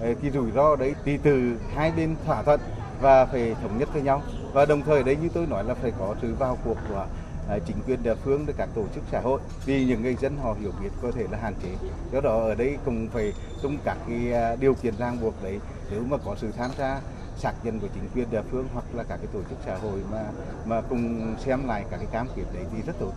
ờ, 0.00 0.14
cái 0.22 0.30
rủi 0.30 0.50
ro 0.50 0.76
đấy 0.76 0.94
thì 1.04 1.18
từ 1.22 1.58
hai 1.74 1.92
bên 1.96 2.16
thỏa 2.26 2.42
thuận 2.42 2.60
và 3.00 3.26
phải 3.26 3.54
thống 3.62 3.78
nhất 3.78 3.88
với 3.92 4.02
nhau 4.02 4.22
và 4.52 4.64
đồng 4.64 4.82
thời 4.82 5.02
đấy 5.02 5.16
như 5.22 5.28
tôi 5.34 5.46
nói 5.46 5.64
là 5.64 5.74
phải 5.74 5.92
có 5.98 6.14
sự 6.22 6.34
vào 6.38 6.58
cuộc 6.64 6.76
của 6.88 7.06
à, 7.48 7.58
chính 7.66 7.76
quyền 7.86 8.02
địa 8.02 8.14
phương 8.24 8.46
và 8.46 8.52
các 8.56 8.68
tổ 8.74 8.84
chức 8.94 9.04
xã 9.12 9.20
hội. 9.20 9.40
Vì 9.66 9.84
những 9.84 10.02
người 10.02 10.16
dân 10.20 10.36
họ 10.42 10.56
hiểu 10.60 10.72
biết 10.82 10.88
có 11.02 11.10
thể 11.10 11.26
là 11.30 11.38
hạn 11.42 11.54
chế. 11.62 11.68
Do 12.12 12.20
đó 12.20 12.40
ở 12.40 12.54
đây 12.54 12.78
cũng 12.84 13.08
phải 13.12 13.32
tung 13.62 13.78
các 13.84 13.96
cái 14.08 14.32
à, 14.32 14.56
điều 14.56 14.74
kiện 14.74 14.94
ràng 14.98 15.20
buộc 15.20 15.42
đấy. 15.42 15.58
Nếu 15.90 16.02
mà 16.08 16.16
có 16.24 16.36
sự 16.40 16.50
tham 16.58 16.70
gia 16.78 17.00
xác 17.38 17.52
nhận 17.62 17.80
của 17.80 17.88
chính 17.94 18.08
quyền 18.14 18.30
địa 18.30 18.42
phương 18.50 18.68
hoặc 18.74 18.84
là 18.94 19.02
các 19.02 19.16
cái 19.16 19.26
tổ 19.32 19.40
chức 19.50 19.58
xã 19.66 19.76
hội 19.76 20.00
mà 20.12 20.24
mà 20.66 20.80
cùng 20.80 21.34
xem 21.44 21.66
lại 21.66 21.84
các 21.90 21.96
cái 21.96 22.06
cam 22.12 22.26
kết 22.36 22.44
đấy 22.54 22.64
thì 22.72 22.82
rất 22.86 22.92
tốt. 23.00 23.12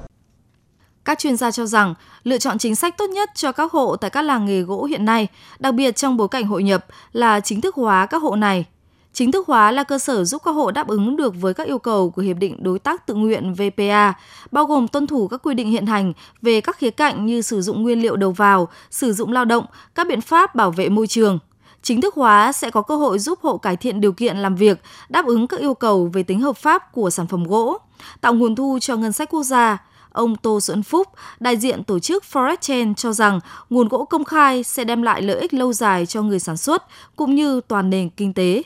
Các 1.05 1.19
chuyên 1.19 1.37
gia 1.37 1.51
cho 1.51 1.65
rằng, 1.65 1.93
lựa 2.23 2.37
chọn 2.37 2.57
chính 2.57 2.75
sách 2.75 2.97
tốt 2.97 3.09
nhất 3.09 3.29
cho 3.35 3.51
các 3.51 3.71
hộ 3.71 3.95
tại 3.95 4.09
các 4.09 4.21
làng 4.21 4.45
nghề 4.45 4.61
gỗ 4.61 4.83
hiện 4.83 5.05
nay, 5.05 5.27
đặc 5.59 5.73
biệt 5.73 5.95
trong 5.95 6.17
bối 6.17 6.27
cảnh 6.27 6.45
hội 6.45 6.63
nhập, 6.63 6.85
là 7.11 7.39
chính 7.39 7.61
thức 7.61 7.75
hóa 7.75 8.05
các 8.05 8.21
hộ 8.21 8.35
này. 8.35 8.65
Chính 9.13 9.31
thức 9.31 9.47
hóa 9.47 9.71
là 9.71 9.83
cơ 9.83 9.99
sở 9.99 10.23
giúp 10.23 10.41
các 10.45 10.51
hộ 10.51 10.71
đáp 10.71 10.87
ứng 10.87 11.15
được 11.15 11.33
với 11.41 11.53
các 11.53 11.67
yêu 11.67 11.79
cầu 11.79 12.09
của 12.09 12.21
Hiệp 12.21 12.37
định 12.37 12.63
Đối 12.63 12.79
tác 12.79 13.07
tự 13.07 13.13
nguyện 13.13 13.53
VPA, 13.53 14.13
bao 14.51 14.65
gồm 14.65 14.87
tuân 14.87 15.07
thủ 15.07 15.27
các 15.27 15.41
quy 15.43 15.53
định 15.53 15.71
hiện 15.71 15.85
hành 15.85 16.13
về 16.41 16.61
các 16.61 16.77
khía 16.77 16.89
cạnh 16.89 17.25
như 17.25 17.41
sử 17.41 17.61
dụng 17.61 17.81
nguyên 17.81 18.01
liệu 18.01 18.15
đầu 18.15 18.31
vào, 18.31 18.67
sử 18.91 19.13
dụng 19.13 19.31
lao 19.31 19.45
động, 19.45 19.65
các 19.95 20.07
biện 20.07 20.21
pháp 20.21 20.55
bảo 20.55 20.71
vệ 20.71 20.89
môi 20.89 21.07
trường. 21.07 21.39
Chính 21.81 22.01
thức 22.01 22.15
hóa 22.15 22.51
sẽ 22.51 22.69
có 22.69 22.81
cơ 22.81 22.95
hội 22.95 23.19
giúp 23.19 23.39
hộ 23.41 23.57
cải 23.57 23.77
thiện 23.77 24.01
điều 24.01 24.11
kiện 24.11 24.37
làm 24.37 24.55
việc, 24.55 24.81
đáp 25.09 25.25
ứng 25.25 25.47
các 25.47 25.59
yêu 25.59 25.73
cầu 25.73 26.09
về 26.13 26.23
tính 26.23 26.41
hợp 26.41 26.57
pháp 26.57 26.91
của 26.91 27.09
sản 27.09 27.27
phẩm 27.27 27.43
gỗ, 27.43 27.77
tạo 28.21 28.33
nguồn 28.33 28.55
thu 28.55 28.77
cho 28.81 28.95
ngân 28.95 29.11
sách 29.11 29.29
quốc 29.29 29.43
gia. 29.43 29.77
Ông 30.11 30.35
Tô 30.35 30.59
Xuân 30.59 30.83
Phúc, 30.83 31.07
đại 31.39 31.57
diện 31.57 31.83
tổ 31.83 31.99
chức 31.99 32.23
Forest 32.31 32.57
Chain 32.61 32.95
cho 32.95 33.13
rằng 33.13 33.39
nguồn 33.69 33.87
gỗ 33.87 34.05
công 34.05 34.23
khai 34.23 34.63
sẽ 34.63 34.83
đem 34.83 35.01
lại 35.01 35.21
lợi 35.21 35.39
ích 35.39 35.53
lâu 35.53 35.73
dài 35.73 36.05
cho 36.05 36.21
người 36.21 36.39
sản 36.39 36.57
xuất 36.57 36.83
cũng 37.15 37.35
như 37.35 37.61
toàn 37.67 37.89
nền 37.89 38.09
kinh 38.09 38.33
tế. 38.33 38.63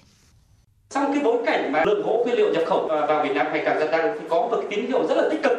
Trong 0.89 1.13
cái 1.13 1.24
bối 1.24 1.38
cảnh 1.46 1.72
mà 1.72 1.84
lượng 1.86 2.01
gỗ 2.06 2.22
nguyên 2.24 2.38
liệu 2.38 2.53
nhập 2.53 2.63
khẩu 2.65 2.88
vào 2.88 3.24
Việt 3.24 3.36
Nam 3.36 3.48
ngày 3.51 3.62
càng 3.65 3.79
gia 3.79 3.88
tăng 3.88 4.15
thì 4.20 4.25
có 4.29 4.36
một 4.36 4.62
tín 4.70 4.88
hiệu 4.88 5.08
rất 5.08 5.15
là 5.17 5.24
tích 5.32 5.44
cực. 5.44 5.58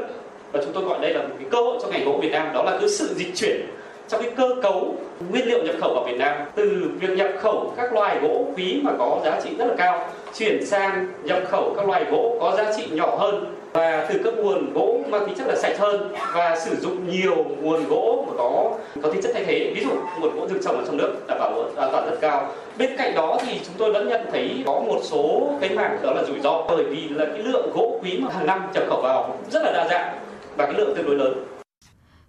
Và 0.53 0.61
chúng 0.65 0.73
tôi 0.73 0.85
gọi 0.85 0.99
đây 1.03 1.15
là 1.15 1.23
một 1.23 1.35
cái 1.39 1.49
cơ 1.51 1.59
hội 1.59 1.79
cho 1.83 1.89
ngành 1.89 2.05
gỗ 2.05 2.19
Việt 2.23 2.33
Nam, 2.33 2.51
đó 2.55 2.63
là 2.63 2.79
cái 2.81 2.89
sự 2.89 3.15
dịch 3.15 3.37
chuyển 3.37 3.61
trong 4.09 4.23
cái 4.23 4.31
cơ 4.37 4.55
cấu 4.63 4.95
nguyên 5.31 5.47
liệu 5.47 5.63
nhập 5.63 5.75
khẩu 5.81 5.95
vào 5.95 6.05
Việt 6.05 6.19
Nam, 6.19 6.37
từ 6.55 6.91
việc 7.01 7.11
nhập 7.11 7.29
khẩu 7.41 7.73
các 7.77 7.93
loài 7.93 8.19
gỗ 8.23 8.45
quý 8.57 8.81
mà 8.85 8.93
có 8.99 9.21
giá 9.25 9.41
trị 9.45 9.51
rất 9.59 9.65
là 9.65 9.75
cao, 9.79 10.09
chuyển 10.39 10.67
sang 10.67 11.07
nhập 11.23 11.39
khẩu 11.49 11.75
các 11.77 11.89
loài 11.89 12.05
gỗ 12.11 12.37
có 12.41 12.55
giá 12.57 12.73
trị 12.77 12.87
nhỏ 12.91 13.17
hơn. 13.17 13.55
Và 13.73 14.07
từ 14.13 14.21
các 14.25 14.35
nguồn 14.37 14.73
gỗ 14.75 15.01
mang 15.09 15.27
tính 15.27 15.35
chất 15.39 15.47
là 15.47 15.57
sạch 15.57 15.79
hơn 15.79 16.15
và 16.35 16.57
sử 16.57 16.77
dụng 16.77 17.11
nhiều 17.11 17.37
nguồn 17.63 17.89
gỗ 17.89 18.25
mà 18.27 18.33
có 18.39 18.73
có 19.03 19.11
tính 19.11 19.23
chất 19.23 19.31
thay 19.35 19.45
thế. 19.45 19.73
Ví 19.75 19.83
dụ, 19.85 19.91
nguồn 20.21 20.37
gỗ 20.37 20.47
rừng 20.49 20.63
trồng 20.65 20.77
ở 20.77 20.83
trong 20.87 20.97
nước 20.97 21.13
đảm 21.29 21.39
bảo 21.39 21.65
an 21.77 21.89
toàn 21.93 22.11
rất 22.11 22.17
cao. 22.21 22.53
Bên 22.79 22.97
cạnh 22.97 23.15
đó 23.15 23.39
thì 23.47 23.61
chúng 23.65 23.75
tôi 23.79 23.93
vẫn 23.93 24.09
nhận 24.09 24.21
thấy 24.33 24.51
có 24.67 24.73
một 24.73 24.99
số 25.03 25.51
cái 25.61 25.71
mảng 25.71 25.99
đó 26.03 26.13
là 26.13 26.25
rủi 26.25 26.41
ro, 26.41 26.63
bởi 26.69 26.85
vì 26.85 27.09
là 27.09 27.25
cái 27.25 27.43
lượng 27.43 27.71
gỗ 27.75 28.01
quý 28.03 28.19
mà 28.21 28.31
hàng 28.35 28.47
năm 28.47 28.63
nhập 28.75 28.85
khẩu 28.89 29.01
vào 29.03 29.37
rất 29.51 29.63
là 29.63 29.73
đa 29.73 29.89
dạng 29.89 30.19
và 30.57 30.67
cái 30.67 30.75
lượng 30.75 30.95
tương 30.97 31.07
đối 31.07 31.15
lớn. 31.15 31.45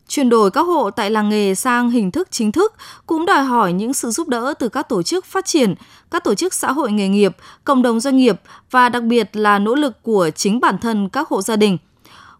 Chuyển 0.09 0.29
đổi 0.29 0.51
các 0.51 0.61
hộ 0.61 0.89
tại 0.91 1.11
làng 1.11 1.29
nghề 1.29 1.55
sang 1.55 1.89
hình 1.89 2.11
thức 2.11 2.27
chính 2.31 2.51
thức 2.51 2.73
cũng 3.05 3.25
đòi 3.25 3.43
hỏi 3.43 3.73
những 3.73 3.93
sự 3.93 4.11
giúp 4.11 4.27
đỡ 4.27 4.53
từ 4.59 4.69
các 4.69 4.89
tổ 4.89 5.03
chức 5.03 5.25
phát 5.25 5.45
triển, 5.45 5.75
các 6.11 6.23
tổ 6.23 6.35
chức 6.35 6.53
xã 6.53 6.71
hội 6.71 6.91
nghề 6.91 7.07
nghiệp, 7.07 7.35
cộng 7.63 7.81
đồng 7.81 7.99
doanh 7.99 8.17
nghiệp 8.17 8.41
và 8.71 8.89
đặc 8.89 9.03
biệt 9.03 9.29
là 9.35 9.59
nỗ 9.59 9.75
lực 9.75 10.03
của 10.03 10.29
chính 10.35 10.59
bản 10.59 10.77
thân 10.77 11.09
các 11.09 11.27
hộ 11.27 11.41
gia 11.41 11.55
đình. 11.55 11.77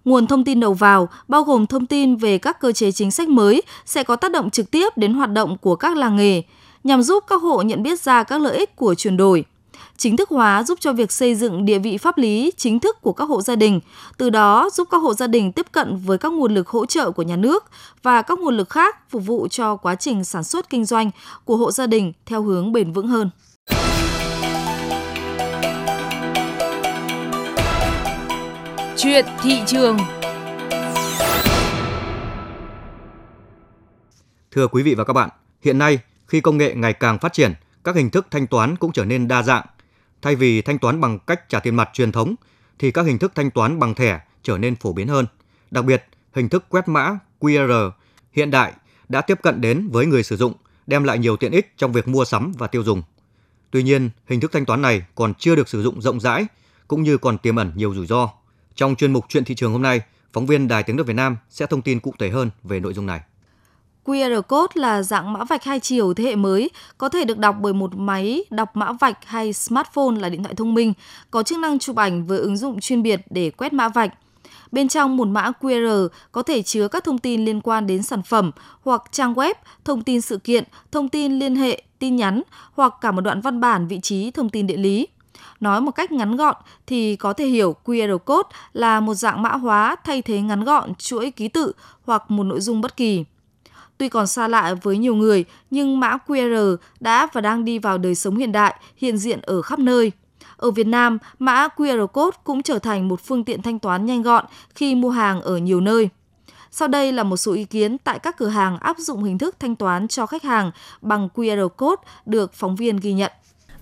Nguồn 0.05 0.27
thông 0.27 0.43
tin 0.43 0.59
đầu 0.59 0.73
vào, 0.73 1.09
bao 1.27 1.43
gồm 1.43 1.67
thông 1.67 1.85
tin 1.85 2.15
về 2.15 2.38
các 2.38 2.59
cơ 2.59 2.71
chế 2.71 2.91
chính 2.91 3.11
sách 3.11 3.29
mới, 3.29 3.61
sẽ 3.85 4.03
có 4.03 4.15
tác 4.15 4.31
động 4.31 4.49
trực 4.49 4.71
tiếp 4.71 4.97
đến 4.97 5.13
hoạt 5.13 5.31
động 5.31 5.57
của 5.57 5.75
các 5.75 5.97
làng 5.97 6.15
nghề, 6.15 6.41
nhằm 6.83 7.03
giúp 7.03 7.23
các 7.27 7.41
hộ 7.41 7.61
nhận 7.61 7.83
biết 7.83 8.01
ra 8.01 8.23
các 8.23 8.41
lợi 8.41 8.57
ích 8.57 8.75
của 8.75 8.95
chuyển 8.95 9.17
đổi– 9.17 9.45
chính 9.98 10.17
thức 10.17 10.29
hóa 10.29 10.63
giúp 10.63 10.79
cho 10.81 10.93
việc 10.93 11.12
xây 11.12 11.36
dựng 11.36 11.65
địa 11.65 11.79
vị 11.79 11.98
pháp 11.98 12.17
lý 12.17 12.51
chính 12.57 12.79
thức 12.79 13.01
của 13.01 13.13
các 13.13 13.25
hộ 13.25 13.41
gia 13.41 13.55
đình, 13.55 13.79
từ 14.17 14.29
đó 14.29 14.69
giúp 14.74 14.88
các 14.91 14.98
hộ 14.98 15.13
gia 15.13 15.27
đình 15.27 15.51
tiếp 15.51 15.65
cận 15.71 15.98
với 15.98 16.17
các 16.17 16.31
nguồn 16.31 16.53
lực 16.53 16.67
hỗ 16.67 16.86
trợ 16.86 17.12
của 17.12 17.24
nhà 17.24 17.36
nước 17.36 17.65
và 18.03 18.21
các 18.21 18.39
nguồn 18.39 18.57
lực 18.57 18.69
khác 18.69 19.09
phục 19.09 19.25
vụ 19.25 19.48
cho 19.48 19.75
quá 19.75 19.95
trình 19.95 20.24
sản 20.24 20.43
xuất 20.43 20.69
kinh 20.69 20.86
doanh 20.86 21.12
của 21.45 21.57
hộ 21.57 21.71
gia 21.71 21.88
đình 21.88 22.13
theo 22.25 22.41
hướng 22.41 22.71
bền 22.71 22.93
vững 22.93 23.07
hơn. 23.07 23.29
Chuyện 28.98 29.25
thị 29.41 29.62
trường 29.65 29.98
Thưa 34.51 34.67
quý 34.67 34.83
vị 34.83 34.95
và 34.95 35.03
các 35.03 35.13
bạn, 35.13 35.29
hiện 35.62 35.77
nay 35.77 36.00
khi 36.27 36.41
công 36.41 36.57
nghệ 36.57 36.74
ngày 36.75 36.93
càng 36.93 37.19
phát 37.19 37.33
triển, 37.33 37.53
các 37.83 37.95
hình 37.95 38.09
thức 38.09 38.27
thanh 38.31 38.48
toán 38.48 38.75
cũng 38.75 38.91
trở 38.91 39.05
nên 39.05 39.27
đa 39.27 39.43
dạng 39.43 39.65
Thay 40.21 40.36
vì 40.36 40.62
thanh 40.62 40.79
toán 40.79 41.01
bằng 41.01 41.19
cách 41.19 41.50
trả 41.50 41.59
tiền 41.59 41.75
mặt 41.75 41.89
truyền 41.93 42.12
thống 42.12 42.36
thì 42.79 42.91
các 42.91 43.05
hình 43.05 43.19
thức 43.19 43.31
thanh 43.36 43.51
toán 43.51 43.79
bằng 43.79 43.95
thẻ 43.95 44.19
trở 44.43 44.57
nên 44.57 44.75
phổ 44.75 44.93
biến 44.93 45.07
hơn. 45.07 45.25
Đặc 45.71 45.86
biệt, 45.86 46.05
hình 46.33 46.50
thức 46.50 46.65
quét 46.69 46.88
mã 46.88 47.19
QR 47.39 47.91
hiện 48.31 48.51
đại 48.51 48.74
đã 49.09 49.21
tiếp 49.21 49.39
cận 49.43 49.62
đến 49.62 49.89
với 49.91 50.05
người 50.05 50.24
sử 50.24 50.38
dụng, 50.38 50.53
đem 50.88 51.03
lại 51.03 51.19
nhiều 51.19 51.38
tiện 51.38 51.51
ích 51.51 51.74
trong 51.77 51.91
việc 51.91 52.07
mua 52.07 52.25
sắm 52.25 52.51
và 52.57 52.67
tiêu 52.67 52.83
dùng. 52.83 53.03
Tuy 53.71 53.83
nhiên, 53.83 54.09
hình 54.27 54.39
thức 54.39 54.51
thanh 54.51 54.65
toán 54.65 54.81
này 54.81 55.01
còn 55.15 55.33
chưa 55.33 55.55
được 55.55 55.69
sử 55.69 55.83
dụng 55.83 56.01
rộng 56.01 56.19
rãi 56.19 56.45
cũng 56.88 57.03
như 57.03 57.17
còn 57.17 57.38
tiềm 57.38 57.55
ẩn 57.55 57.71
nhiều 57.75 57.93
rủi 57.93 58.05
ro. 58.07 58.29
Trong 58.75 58.95
chuyên 58.95 59.13
mục 59.13 59.25
chuyện 59.29 59.45
thị 59.45 59.55
trường 59.55 59.71
hôm 59.71 59.81
nay, 59.81 60.01
phóng 60.33 60.45
viên 60.45 60.67
Đài 60.67 60.83
Tiếng 60.83 60.95
nói 60.95 61.03
Việt 61.03 61.13
Nam 61.13 61.38
sẽ 61.50 61.65
thông 61.65 61.81
tin 61.81 62.00
cụ 62.00 62.13
thể 62.19 62.29
hơn 62.29 62.50
về 62.63 62.79
nội 62.79 62.93
dung 62.93 63.05
này. 63.05 63.21
QR 64.06 64.41
code 64.41 64.72
là 64.82 65.03
dạng 65.03 65.34
mã 65.34 65.44
vạch 65.44 65.63
hai 65.63 65.79
chiều 65.79 66.13
thế 66.13 66.24
hệ 66.24 66.36
mới, 66.36 66.70
có 66.98 67.10
thể 67.10 67.25
được 67.25 67.38
đọc 67.38 67.56
bởi 67.62 67.74
một 67.74 67.96
máy 67.96 68.44
đọc 68.50 68.75
mã 68.75 68.91
vạch 68.91 69.25
hay 69.25 69.53
smartphone 69.53 70.20
là 70.20 70.29
điện 70.29 70.44
thoại 70.44 70.56
thông 70.56 70.74
minh, 70.74 70.94
có 71.32 71.44
chức 71.44 71.60
năng 71.60 71.79
chụp 71.79 71.96
ảnh 71.96 72.25
với 72.25 72.39
ứng 72.39 72.58
dụng 72.58 72.79
chuyên 72.79 73.03
biệt 73.03 73.22
để 73.29 73.50
quét 73.50 73.74
mã 73.74 73.89
vạch. 73.89 74.13
Bên 74.72 74.88
trong 74.88 75.18
một 75.18 75.27
mã 75.27 75.51
QR 75.62 76.08
có 76.32 76.41
thể 76.41 76.62
chứa 76.62 76.88
các 76.88 77.03
thông 77.03 77.18
tin 77.18 77.46
liên 77.46 77.62
quan 77.62 77.88
đến 77.88 78.03
sản 78.03 78.24
phẩm 78.24 78.51
hoặc 78.82 79.03
trang 79.12 79.34
web, 79.34 79.53
thông 79.86 80.03
tin 80.03 80.22
sự 80.22 80.38
kiện, 80.38 80.63
thông 80.91 81.10
tin 81.10 81.39
liên 81.39 81.56
hệ, 81.56 81.84
tin 82.00 82.15
nhắn 82.15 82.41
hoặc 82.74 82.94
cả 83.01 83.12
một 83.12 83.22
đoạn 83.22 83.41
văn 83.41 83.60
bản 83.60 83.88
vị 83.88 84.00
trí 84.03 84.32
thông 84.32 84.50
tin 84.50 84.68
địa 84.68 84.77
lý. 84.77 85.08
Nói 85.60 85.82
một 85.82 85.91
cách 85.91 86.12
ngắn 86.12 86.36
gọn 86.36 86.56
thì 86.88 87.15
có 87.15 87.34
thể 87.34 87.46
hiểu 87.46 87.75
QR 87.86 88.18
code 88.18 88.50
là 88.74 89.00
một 89.00 89.13
dạng 89.13 89.41
mã 89.41 89.50
hóa 89.50 89.96
thay 90.03 90.22
thế 90.22 90.41
ngắn 90.41 90.63
gọn 90.63 90.96
chuỗi 90.96 91.32
ký 91.32 91.48
tự 91.48 91.74
hoặc 92.06 92.32
một 92.32 92.44
nội 92.44 92.62
dung 92.62 92.82
bất 92.82 92.98
kỳ. 92.98 93.25
Tuy 94.00 94.10
còn 94.10 94.27
xa 94.27 94.48
lạ 94.48 94.75
với 94.82 94.98
nhiều 94.98 95.15
người, 95.15 95.46
nhưng 95.72 96.00
mã 96.00 96.18
QR 96.27 96.77
đã 97.00 97.27
và 97.34 97.41
đang 97.41 97.65
đi 97.65 97.79
vào 97.79 97.98
đời 97.98 98.15
sống 98.15 98.38
hiện 98.38 98.51
đại, 98.51 98.75
hiện 98.98 99.18
diện 99.18 99.39
ở 99.41 99.62
khắp 99.62 99.79
nơi. 99.79 100.12
Ở 100.58 100.72
Việt 100.72 100.88
Nam, 100.88 101.18
mã 101.39 101.68
QR 101.77 102.08
code 102.08 102.38
cũng 102.44 102.63
trở 102.63 102.79
thành 102.79 103.08
một 103.08 103.22
phương 103.22 103.44
tiện 103.44 103.62
thanh 103.62 103.79
toán 103.79 104.06
nhanh 104.06 104.22
gọn 104.22 104.46
khi 104.75 104.96
mua 104.96 105.10
hàng 105.10 105.41
ở 105.41 105.58
nhiều 105.58 105.82
nơi. 105.82 106.10
Sau 106.72 106.88
đây 106.88 107.12
là 107.12 107.24
một 107.24 107.38
số 107.38 107.53
ý 107.53 107.65
kiến 107.65 107.98
tại 107.98 108.20
các 108.20 108.38
cửa 108.38 108.48
hàng 108.48 108.77
áp 108.77 108.98
dụng 109.00 109.24
hình 109.24 109.38
thức 109.38 109.56
thanh 109.60 109.75
toán 109.75 110.08
cho 110.08 110.25
khách 110.25 110.44
hàng 110.44 110.72
bằng 111.01 111.29
QR 111.36 111.70
code 111.70 112.01
được 112.25 112.53
phóng 112.53 112.75
viên 112.75 112.98
ghi 112.98 113.13
nhận. 113.13 113.32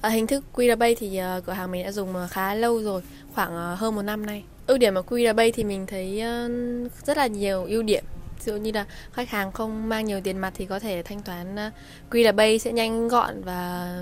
Ở 0.01 0.09
hình 0.09 0.27
thức 0.27 0.43
QR 0.53 0.79
Pay 0.79 0.95
thì 0.95 1.19
uh, 1.37 1.45
cửa 1.45 1.53
hàng 1.53 1.71
mình 1.71 1.83
đã 1.83 1.91
dùng 1.91 2.15
à, 2.15 2.27
khá 2.27 2.55
lâu 2.55 2.83
rồi, 2.83 3.01
khoảng 3.35 3.73
uh, 3.73 3.79
hơn 3.79 3.95
một 3.95 4.01
năm 4.01 4.25
nay. 4.25 4.43
Ưu 4.67 4.77
điểm 4.77 4.95
của 4.95 5.15
QR 5.15 5.37
Pay 5.37 5.51
thì 5.51 5.63
mình 5.63 5.87
thấy 5.87 6.23
rất 7.05 7.17
là 7.17 7.27
nhiều 7.27 7.63
ưu 7.63 7.83
điểm 7.83 8.03
ví 8.45 8.51
dụ 8.53 8.57
như 8.57 8.71
là 8.71 8.85
khách 9.11 9.29
hàng 9.29 9.51
không 9.51 9.89
mang 9.89 10.05
nhiều 10.05 10.21
tiền 10.21 10.37
mặt 10.37 10.53
thì 10.55 10.65
có 10.65 10.79
thể 10.79 11.03
thanh 11.03 11.21
toán 11.21 11.59
à, 11.59 11.71
uh, 12.07 12.13
QR 12.13 12.37
Pay 12.37 12.59
sẽ 12.59 12.71
nhanh 12.71 13.07
gọn 13.07 13.41
và 13.43 13.93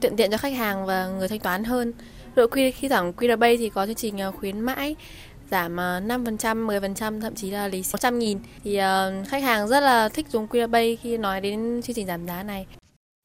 tiện 0.00 0.16
tiện 0.16 0.30
cho 0.30 0.36
khách 0.36 0.54
hàng 0.54 0.86
và 0.86 1.08
người 1.08 1.28
thanh 1.28 1.40
toán 1.40 1.64
hơn. 1.64 1.92
Rồi 2.36 2.48
khi 2.52 2.70
khi 2.70 2.88
giảm 2.88 3.12
QR 3.12 3.40
Pay 3.40 3.56
thì 3.56 3.68
có 3.68 3.86
chương 3.86 3.94
trình 3.94 4.20
à, 4.20 4.30
khuyến 4.30 4.60
mãi 4.60 4.96
giảm 5.50 5.80
à, 5.80 6.00
5%, 6.00 6.66
10%, 6.66 7.20
thậm 7.20 7.34
chí 7.34 7.50
là 7.50 7.68
lý 7.68 7.82
100 7.92 8.18
nghìn 8.18 8.38
thì 8.64 8.78
uh, 8.78 9.28
khách 9.28 9.42
hàng 9.42 9.68
rất 9.68 9.80
là 9.80 10.08
thích 10.08 10.26
dùng 10.30 10.46
QR 10.46 10.72
Pay 10.72 10.96
khi 10.96 11.16
nói 11.16 11.40
đến 11.40 11.80
chương 11.82 11.96
trình 11.96 12.06
giảm 12.06 12.26
giá 12.26 12.42
này. 12.42 12.66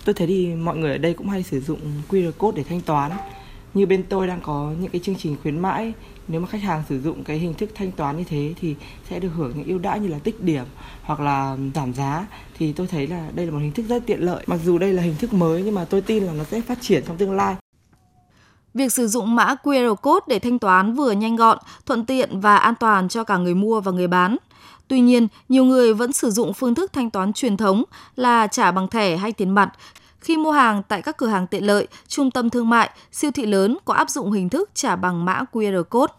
Tôi 0.05 0.13
thấy 0.13 0.27
thì 0.27 0.55
mọi 0.55 0.77
người 0.77 0.91
ở 0.91 0.97
đây 0.97 1.13
cũng 1.13 1.29
hay 1.29 1.43
sử 1.43 1.59
dụng 1.59 1.79
QR 2.09 2.31
code 2.31 2.57
để 2.57 2.63
thanh 2.69 2.81
toán. 2.81 3.11
Như 3.73 3.85
bên 3.85 4.03
tôi 4.09 4.27
đang 4.27 4.41
có 4.41 4.73
những 4.79 4.91
cái 4.91 5.01
chương 5.03 5.15
trình 5.15 5.35
khuyến 5.41 5.59
mãi 5.59 5.93
nếu 6.27 6.41
mà 6.41 6.47
khách 6.47 6.61
hàng 6.61 6.83
sử 6.89 7.01
dụng 7.01 7.23
cái 7.23 7.37
hình 7.37 7.53
thức 7.53 7.69
thanh 7.75 7.91
toán 7.91 8.17
như 8.17 8.23
thế 8.23 8.53
thì 8.61 8.75
sẽ 9.09 9.19
được 9.19 9.29
hưởng 9.35 9.53
những 9.55 9.67
ưu 9.67 9.79
đãi 9.79 9.99
như 9.99 10.07
là 10.07 10.19
tích 10.19 10.43
điểm 10.43 10.65
hoặc 11.03 11.19
là 11.19 11.57
giảm 11.75 11.93
giá. 11.93 12.27
Thì 12.57 12.73
tôi 12.73 12.87
thấy 12.87 13.07
là 13.07 13.29
đây 13.35 13.45
là 13.45 13.51
một 13.51 13.59
hình 13.59 13.71
thức 13.71 13.85
rất 13.89 14.03
tiện 14.05 14.19
lợi. 14.19 14.43
Mặc 14.47 14.59
dù 14.65 14.77
đây 14.77 14.93
là 14.93 15.03
hình 15.03 15.15
thức 15.19 15.33
mới 15.33 15.61
nhưng 15.63 15.75
mà 15.75 15.85
tôi 15.85 16.01
tin 16.01 16.23
là 16.23 16.33
nó 16.33 16.43
sẽ 16.43 16.61
phát 16.61 16.77
triển 16.81 17.03
trong 17.07 17.17
tương 17.17 17.31
lai. 17.31 17.55
Việc 18.73 18.93
sử 18.93 19.07
dụng 19.07 19.35
mã 19.35 19.55
QR 19.63 19.95
code 19.95 20.25
để 20.27 20.39
thanh 20.39 20.59
toán 20.59 20.93
vừa 20.93 21.11
nhanh 21.11 21.35
gọn, 21.35 21.57
thuận 21.85 22.05
tiện 22.05 22.39
và 22.39 22.57
an 22.57 22.73
toàn 22.79 23.09
cho 23.09 23.23
cả 23.23 23.37
người 23.37 23.55
mua 23.55 23.81
và 23.81 23.91
người 23.91 24.07
bán. 24.07 24.37
Tuy 24.87 24.99
nhiên, 24.99 25.27
nhiều 25.49 25.65
người 25.65 25.93
vẫn 25.93 26.13
sử 26.13 26.31
dụng 26.31 26.53
phương 26.53 26.75
thức 26.75 26.93
thanh 26.93 27.09
toán 27.09 27.33
truyền 27.33 27.57
thống 27.57 27.83
là 28.15 28.47
trả 28.47 28.71
bằng 28.71 28.87
thẻ 28.87 29.17
hay 29.17 29.31
tiền 29.31 29.49
mặt 29.49 29.69
khi 30.25 30.37
mua 30.37 30.51
hàng 30.51 30.83
tại 30.87 31.01
các 31.01 31.17
cửa 31.17 31.27
hàng 31.27 31.47
tiện 31.47 31.63
lợi, 31.63 31.87
trung 32.07 32.31
tâm 32.31 32.49
thương 32.49 32.69
mại, 32.69 32.89
siêu 33.11 33.31
thị 33.31 33.45
lớn 33.45 33.77
có 33.85 33.93
áp 33.93 34.09
dụng 34.09 34.31
hình 34.31 34.49
thức 34.49 34.69
trả 34.73 34.95
bằng 34.95 35.25
mã 35.25 35.41
QR 35.53 35.83
code. 35.83 36.13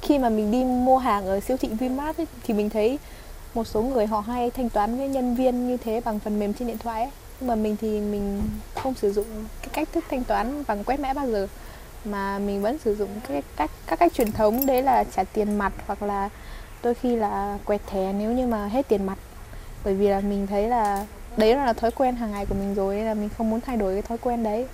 Khi 0.00 0.18
mà 0.18 0.28
mình 0.28 0.50
đi 0.50 0.64
mua 0.64 0.98
hàng 0.98 1.26
ở 1.26 1.40
siêu 1.40 1.56
thị 1.56 1.68
Vinmart 1.68 2.16
ấy, 2.16 2.26
thì 2.42 2.54
mình 2.54 2.70
thấy 2.70 2.98
một 3.54 3.66
số 3.66 3.82
người 3.82 4.06
họ 4.06 4.20
hay 4.20 4.50
thanh 4.50 4.70
toán 4.70 4.98
với 4.98 5.08
nhân 5.08 5.34
viên 5.34 5.68
như 5.68 5.76
thế 5.76 6.00
bằng 6.04 6.18
phần 6.18 6.38
mềm 6.38 6.54
trên 6.54 6.68
điện 6.68 6.78
thoại 6.78 7.02
ấy. 7.02 7.10
Nhưng 7.40 7.48
mà 7.48 7.54
mình 7.54 7.76
thì 7.80 8.00
mình 8.00 8.42
không 8.74 8.94
sử 8.94 9.12
dụng 9.12 9.26
cái 9.62 9.68
cách 9.72 9.88
thức 9.92 10.04
thanh 10.10 10.24
toán 10.24 10.64
bằng 10.66 10.84
quét 10.84 11.00
mã 11.00 11.12
bao 11.12 11.30
giờ 11.30 11.48
mà 12.04 12.38
mình 12.38 12.62
vẫn 12.62 12.78
sử 12.78 12.94
dụng 12.94 13.10
cái 13.28 13.42
cách 13.56 13.70
các 13.86 13.98
cách 13.98 14.12
truyền 14.14 14.32
thống 14.32 14.66
đấy 14.66 14.82
là 14.82 15.04
trả 15.04 15.24
tiền 15.24 15.58
mặt 15.58 15.72
hoặc 15.86 16.02
là 16.02 16.28
đôi 16.82 16.94
khi 16.94 17.16
là 17.16 17.58
quẹt 17.64 17.80
thẻ 17.86 18.12
nếu 18.12 18.32
như 18.32 18.46
mà 18.46 18.66
hết 18.66 18.88
tiền 18.88 19.06
mặt 19.06 19.18
bởi 19.84 19.94
vì 19.94 20.08
là 20.08 20.20
mình 20.20 20.46
thấy 20.46 20.68
là 20.68 21.06
đấy 21.38 21.56
là 21.56 21.72
thói 21.72 21.90
quen 21.90 22.16
hàng 22.16 22.30
ngày 22.30 22.46
của 22.46 22.54
mình 22.54 22.74
rồi 22.74 22.94
nên 22.94 23.04
là 23.04 23.14
mình 23.14 23.28
không 23.38 23.50
muốn 23.50 23.60
thay 23.60 23.76
đổi 23.76 23.92
cái 23.92 24.02
thói 24.02 24.18
quen 24.18 24.42
đấy 24.42 24.66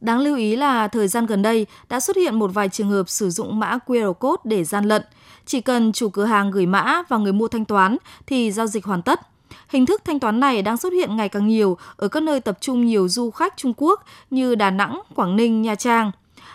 Đáng 0.00 0.18
lưu 0.18 0.36
ý 0.36 0.56
là 0.56 0.88
thời 0.88 1.08
gian 1.08 1.26
gần 1.26 1.42
đây 1.42 1.66
đã 1.88 2.00
xuất 2.00 2.16
hiện 2.16 2.34
một 2.34 2.50
vài 2.54 2.68
trường 2.68 2.90
hợp 2.90 3.08
sử 3.08 3.30
dụng 3.30 3.58
mã 3.58 3.78
QR 3.86 4.12
code 4.12 4.40
để 4.44 4.64
gian 4.64 4.84
lận. 4.84 5.02
Chỉ 5.46 5.60
cần 5.60 5.92
chủ 5.92 6.08
cửa 6.08 6.24
hàng 6.24 6.50
gửi 6.50 6.66
mã 6.66 7.02
và 7.08 7.16
người 7.16 7.32
mua 7.32 7.48
thanh 7.48 7.64
toán 7.64 7.96
thì 8.26 8.52
giao 8.52 8.66
dịch 8.66 8.84
hoàn 8.84 9.02
tất. 9.02 9.20
Hình 9.68 9.86
thức 9.86 10.02
thanh 10.04 10.20
toán 10.20 10.40
này 10.40 10.62
đang 10.62 10.76
xuất 10.76 10.92
hiện 10.92 11.16
ngày 11.16 11.28
càng 11.28 11.48
nhiều 11.48 11.78
ở 11.96 12.08
các 12.08 12.22
nơi 12.22 12.40
tập 12.40 12.58
trung 12.60 12.86
nhiều 12.86 13.08
du 13.08 13.30
khách 13.30 13.56
Trung 13.56 13.72
Quốc 13.76 14.04
như 14.30 14.54
Đà 14.54 14.70
Nẵng, 14.70 15.00
Quảng 15.14 15.36
Ninh, 15.36 15.62
Nha 15.62 15.74
Trang. 15.74 16.10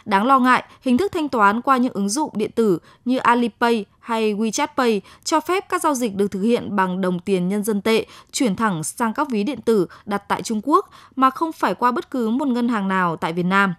Đáng 0.08 0.28
lo 0.28 0.40
ngại, 0.40 0.64
hình 0.82 0.98
thức 0.98 1.12
thanh 1.12 1.30
toán 1.30 1.62
qua 1.62 1.78
những 1.78 1.94
ứng 1.94 2.10
dụng 2.10 2.30
điện 2.36 2.52
tử 2.56 2.80
như 3.06 3.18
Alipay 3.18 3.86
hay 4.00 4.34
WeChat 4.34 4.68
Pay 4.78 5.02
cho 5.24 5.40
phép 5.40 5.64
các 5.70 5.82
giao 5.82 5.94
dịch 5.94 6.16
được 6.16 6.32
thực 6.32 6.42
hiện 6.42 6.76
bằng 6.76 7.02
đồng 7.02 7.20
tiền 7.20 7.48
nhân 7.48 7.64
dân 7.64 7.82
tệ 7.82 8.06
chuyển 8.32 8.56
thẳng 8.56 8.84
sang 8.84 9.14
các 9.14 9.28
ví 9.32 9.44
điện 9.44 9.60
tử 9.66 9.88
đặt 10.06 10.24
tại 10.28 10.42
Trung 10.42 10.62
Quốc 10.64 10.86
mà 11.16 11.30
không 11.30 11.52
phải 11.52 11.76
qua 11.76 11.92
bất 11.92 12.12
cứ 12.12 12.30
một 12.30 12.48
ngân 12.48 12.68
hàng 12.68 12.88
nào 12.88 13.16
tại 13.16 13.34
Việt 13.34 13.46
Nam. 13.46 13.74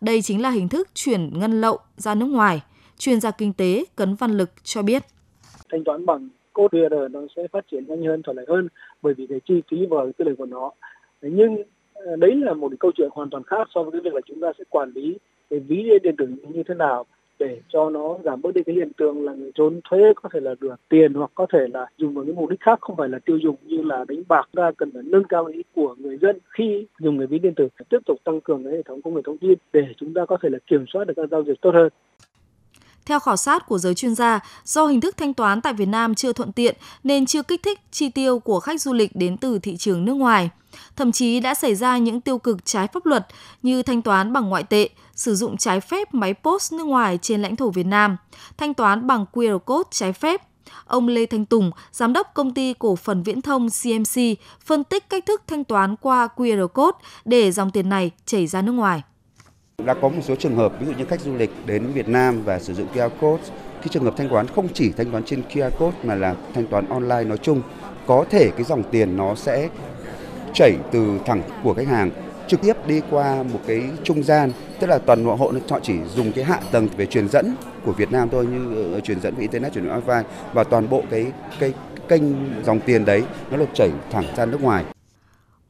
Đây 0.00 0.22
chính 0.22 0.42
là 0.42 0.50
hình 0.50 0.68
thức 0.68 0.88
chuyển 0.94 1.38
ngân 1.38 1.60
lậu 1.60 1.78
ra 1.96 2.14
nước 2.14 2.26
ngoài. 2.26 2.62
Chuyên 2.98 3.20
gia 3.20 3.30
kinh 3.30 3.52
tế 3.52 3.84
Cấn 3.96 4.14
Văn 4.14 4.30
Lực 4.30 4.50
cho 4.62 4.82
biết. 4.82 5.02
Thanh 5.70 5.84
toán 5.84 6.06
bằng 6.06 6.28
code 6.52 6.78
QR 6.78 7.10
nó 7.10 7.20
sẽ 7.36 7.42
phát 7.52 7.64
triển 7.70 7.84
nhanh 7.88 8.04
hơn, 8.04 8.22
thuận 8.22 8.36
lợi 8.36 8.46
hơn 8.48 8.68
bởi 9.02 9.14
vì 9.14 9.26
cái 9.26 9.40
chi 9.48 9.62
phí 9.70 9.76
và 9.90 9.98
tư 10.18 10.24
lợi 10.24 10.34
của 10.38 10.46
nó. 10.46 10.70
Nhưng 11.22 11.56
ờ, 11.94 12.16
đấy 12.16 12.36
là 12.36 12.54
một 12.54 12.72
câu 12.80 12.90
chuyện 12.96 13.08
hoàn 13.12 13.30
toàn 13.30 13.42
khác 13.42 13.68
so 13.74 13.82
với 13.82 13.92
cái 13.92 14.00
việc 14.00 14.14
là 14.14 14.20
chúng 14.26 14.40
ta 14.40 14.48
sẽ 14.58 14.64
quản 14.70 14.92
lý 14.94 15.18
cái 15.50 15.60
ví 15.60 15.90
điện 16.02 16.16
tử 16.16 16.26
như 16.54 16.62
thế 16.62 16.74
nào 16.74 17.04
để 17.38 17.60
cho 17.68 17.90
nó 17.90 18.18
giảm 18.24 18.42
bớt 18.42 18.54
đi 18.54 18.62
cái 18.62 18.74
hiện 18.74 18.92
tượng 18.96 19.24
là 19.24 19.32
người 19.32 19.50
trốn 19.54 19.80
thuế 19.90 20.12
có 20.22 20.28
thể 20.32 20.40
là 20.40 20.54
được 20.60 20.74
tiền 20.88 21.14
hoặc 21.14 21.30
có 21.34 21.46
thể 21.52 21.66
là 21.74 21.86
dùng 21.98 22.14
vào 22.14 22.24
những 22.24 22.36
mục 22.36 22.50
đích 22.50 22.60
khác, 22.60 22.78
không 22.80 22.96
phải 22.96 23.08
là 23.08 23.18
tiêu 23.18 23.38
dùng 23.42 23.56
như 23.62 23.82
là 23.82 24.04
đánh 24.08 24.22
bạc. 24.28 24.48
Ra 24.52 24.70
cần 24.76 24.90
phải 24.92 25.02
nâng 25.04 25.24
cao 25.24 25.44
ý 25.44 25.62
của 25.74 25.94
người 25.98 26.18
dân 26.18 26.38
khi 26.50 26.86
dùng 26.98 27.18
cái 27.18 27.26
ví 27.26 27.38
điện 27.38 27.54
tử 27.54 27.68
tiếp 27.88 27.98
tục 28.06 28.16
tăng 28.24 28.40
cường 28.40 28.64
cái 28.64 28.72
hệ 28.72 28.82
thống 28.82 29.02
công 29.02 29.14
nghệ 29.14 29.20
thông 29.24 29.38
tin 29.38 29.58
để 29.72 29.82
chúng 29.96 30.14
ta 30.14 30.26
có 30.26 30.36
thể 30.42 30.48
là 30.48 30.58
kiểm 30.66 30.84
soát 30.92 31.04
được 31.04 31.14
các 31.16 31.30
giao 31.30 31.42
dịch 31.42 31.60
tốt 31.60 31.70
hơn 31.74 31.88
theo 33.08 33.20
khảo 33.20 33.36
sát 33.36 33.66
của 33.66 33.78
giới 33.78 33.94
chuyên 33.94 34.14
gia, 34.14 34.40
do 34.64 34.86
hình 34.86 35.00
thức 35.00 35.16
thanh 35.16 35.34
toán 35.34 35.60
tại 35.60 35.72
Việt 35.72 35.88
Nam 35.88 36.14
chưa 36.14 36.32
thuận 36.32 36.52
tiện 36.52 36.76
nên 37.04 37.26
chưa 37.26 37.42
kích 37.42 37.62
thích 37.62 37.80
chi 37.90 38.08
tiêu 38.08 38.38
của 38.38 38.60
khách 38.60 38.80
du 38.80 38.92
lịch 38.92 39.16
đến 39.16 39.36
từ 39.36 39.58
thị 39.58 39.76
trường 39.76 40.04
nước 40.04 40.14
ngoài. 40.14 40.50
Thậm 40.96 41.12
chí 41.12 41.40
đã 41.40 41.54
xảy 41.54 41.74
ra 41.74 41.98
những 41.98 42.20
tiêu 42.20 42.38
cực 42.38 42.64
trái 42.64 42.86
pháp 42.86 43.06
luật 43.06 43.26
như 43.62 43.82
thanh 43.82 44.02
toán 44.02 44.32
bằng 44.32 44.48
ngoại 44.48 44.62
tệ, 44.62 44.88
sử 45.14 45.34
dụng 45.34 45.56
trái 45.56 45.80
phép 45.80 46.14
máy 46.14 46.34
post 46.34 46.72
nước 46.72 46.84
ngoài 46.84 47.18
trên 47.22 47.42
lãnh 47.42 47.56
thổ 47.56 47.70
Việt 47.70 47.86
Nam, 47.86 48.16
thanh 48.56 48.74
toán 48.74 49.06
bằng 49.06 49.24
QR 49.32 49.58
code 49.58 49.88
trái 49.90 50.12
phép. 50.12 50.42
Ông 50.84 51.08
Lê 51.08 51.26
Thanh 51.26 51.44
Tùng, 51.46 51.70
giám 51.92 52.12
đốc 52.12 52.34
công 52.34 52.54
ty 52.54 52.74
cổ 52.78 52.96
phần 52.96 53.22
viễn 53.22 53.42
thông 53.42 53.68
CMC, 53.68 54.22
phân 54.64 54.84
tích 54.84 55.08
cách 55.08 55.26
thức 55.26 55.42
thanh 55.46 55.64
toán 55.64 55.96
qua 55.96 56.28
QR 56.36 56.68
code 56.68 56.98
để 57.24 57.52
dòng 57.52 57.70
tiền 57.70 57.88
này 57.88 58.10
chảy 58.26 58.46
ra 58.46 58.62
nước 58.62 58.72
ngoài. 58.72 59.02
Đã 59.84 59.94
có 59.94 60.08
một 60.08 60.20
số 60.22 60.34
trường 60.34 60.56
hợp 60.56 60.72
ví 60.80 60.86
dụ 60.86 60.92
như 60.92 61.04
khách 61.04 61.20
du 61.20 61.36
lịch 61.36 61.50
đến 61.66 61.86
Việt 61.86 62.08
Nam 62.08 62.42
và 62.44 62.58
sử 62.58 62.74
dụng 62.74 62.86
QR 62.94 63.08
code, 63.20 63.42
cái 63.80 63.88
trường 63.90 64.04
hợp 64.04 64.14
thanh 64.16 64.28
toán 64.28 64.46
không 64.46 64.68
chỉ 64.74 64.92
thanh 64.92 65.10
toán 65.10 65.24
trên 65.24 65.42
QR 65.52 65.70
code 65.70 65.96
mà 66.02 66.14
là 66.14 66.34
thanh 66.54 66.66
toán 66.66 66.88
online 66.88 67.24
nói 67.24 67.38
chung, 67.38 67.62
có 68.06 68.24
thể 68.30 68.50
cái 68.50 68.64
dòng 68.64 68.82
tiền 68.90 69.16
nó 69.16 69.34
sẽ 69.34 69.68
chảy 70.54 70.76
từ 70.92 71.18
thẳng 71.26 71.42
của 71.64 71.74
khách 71.74 71.86
hàng 71.86 72.10
trực 72.46 72.60
tiếp 72.62 72.86
đi 72.86 73.00
qua 73.10 73.42
một 73.42 73.60
cái 73.66 73.82
trung 74.04 74.22
gian 74.22 74.52
tức 74.80 74.86
là 74.86 74.98
toàn 74.98 75.24
bộ 75.24 75.34
hộ 75.34 75.52
họ 75.70 75.80
chỉ 75.82 75.94
dùng 76.14 76.32
cái 76.32 76.44
hạ 76.44 76.60
tầng 76.72 76.88
về 76.96 77.06
truyền 77.06 77.28
dẫn 77.28 77.54
của 77.84 77.92
Việt 77.92 78.12
Nam 78.12 78.28
thôi 78.28 78.46
như 78.46 78.76
ờ, 78.76 78.92
ờ, 78.92 79.00
truyền 79.00 79.20
dẫn 79.20 79.34
về 79.34 79.40
internet 79.40 79.72
truyền 79.72 79.84
dẫn 79.84 80.00
wifi 80.06 80.22
và 80.52 80.64
toàn 80.64 80.88
bộ 80.88 81.02
cái 81.10 81.26
cái 81.58 81.72
kênh 82.08 82.22
dòng 82.64 82.80
tiền 82.80 83.04
đấy 83.04 83.22
nó 83.50 83.56
được 83.56 83.68
chảy 83.74 83.90
thẳng 84.10 84.24
ra 84.36 84.46
nước 84.46 84.62
ngoài 84.62 84.84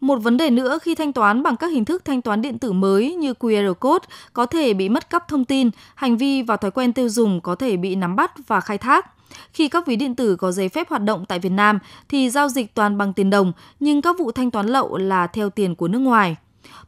một 0.00 0.16
vấn 0.16 0.36
đề 0.36 0.50
nữa 0.50 0.78
khi 0.82 0.94
thanh 0.94 1.12
toán 1.12 1.42
bằng 1.42 1.56
các 1.56 1.66
hình 1.66 1.84
thức 1.84 2.04
thanh 2.04 2.22
toán 2.22 2.42
điện 2.42 2.58
tử 2.58 2.72
mới 2.72 3.14
như 3.14 3.32
QR 3.32 3.74
code 3.74 4.06
có 4.32 4.46
thể 4.46 4.74
bị 4.74 4.88
mất 4.88 5.10
cắp 5.10 5.28
thông 5.28 5.44
tin, 5.44 5.70
hành 5.94 6.16
vi 6.16 6.42
và 6.42 6.56
thói 6.56 6.70
quen 6.70 6.92
tiêu 6.92 7.08
dùng 7.08 7.40
có 7.40 7.54
thể 7.54 7.76
bị 7.76 7.94
nắm 7.94 8.16
bắt 8.16 8.32
và 8.46 8.60
khai 8.60 8.78
thác. 8.78 9.06
Khi 9.52 9.68
các 9.68 9.86
ví 9.86 9.96
điện 9.96 10.14
tử 10.14 10.36
có 10.36 10.52
giấy 10.52 10.68
phép 10.68 10.88
hoạt 10.88 11.02
động 11.02 11.24
tại 11.28 11.38
Việt 11.38 11.52
Nam 11.52 11.78
thì 12.08 12.30
giao 12.30 12.48
dịch 12.48 12.74
toàn 12.74 12.98
bằng 12.98 13.12
tiền 13.12 13.30
đồng, 13.30 13.52
nhưng 13.80 14.02
các 14.02 14.18
vụ 14.18 14.32
thanh 14.32 14.50
toán 14.50 14.66
lậu 14.66 14.96
là 14.96 15.26
theo 15.26 15.50
tiền 15.50 15.74
của 15.74 15.88
nước 15.88 15.98
ngoài. 15.98 16.36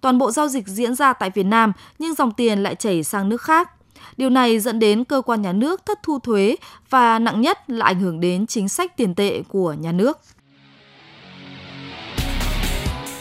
Toàn 0.00 0.18
bộ 0.18 0.30
giao 0.30 0.48
dịch 0.48 0.68
diễn 0.68 0.94
ra 0.94 1.12
tại 1.12 1.30
Việt 1.30 1.46
Nam 1.46 1.72
nhưng 1.98 2.14
dòng 2.14 2.32
tiền 2.32 2.62
lại 2.62 2.74
chảy 2.74 3.02
sang 3.02 3.28
nước 3.28 3.42
khác. 3.42 3.70
Điều 4.16 4.30
này 4.30 4.60
dẫn 4.60 4.78
đến 4.78 5.04
cơ 5.04 5.22
quan 5.26 5.42
nhà 5.42 5.52
nước 5.52 5.86
thất 5.86 6.02
thu 6.02 6.18
thuế 6.18 6.56
và 6.90 7.18
nặng 7.18 7.40
nhất 7.40 7.70
là 7.70 7.86
ảnh 7.86 8.00
hưởng 8.00 8.20
đến 8.20 8.46
chính 8.46 8.68
sách 8.68 8.96
tiền 8.96 9.14
tệ 9.14 9.42
của 9.48 9.72
nhà 9.72 9.92
nước. 9.92 10.18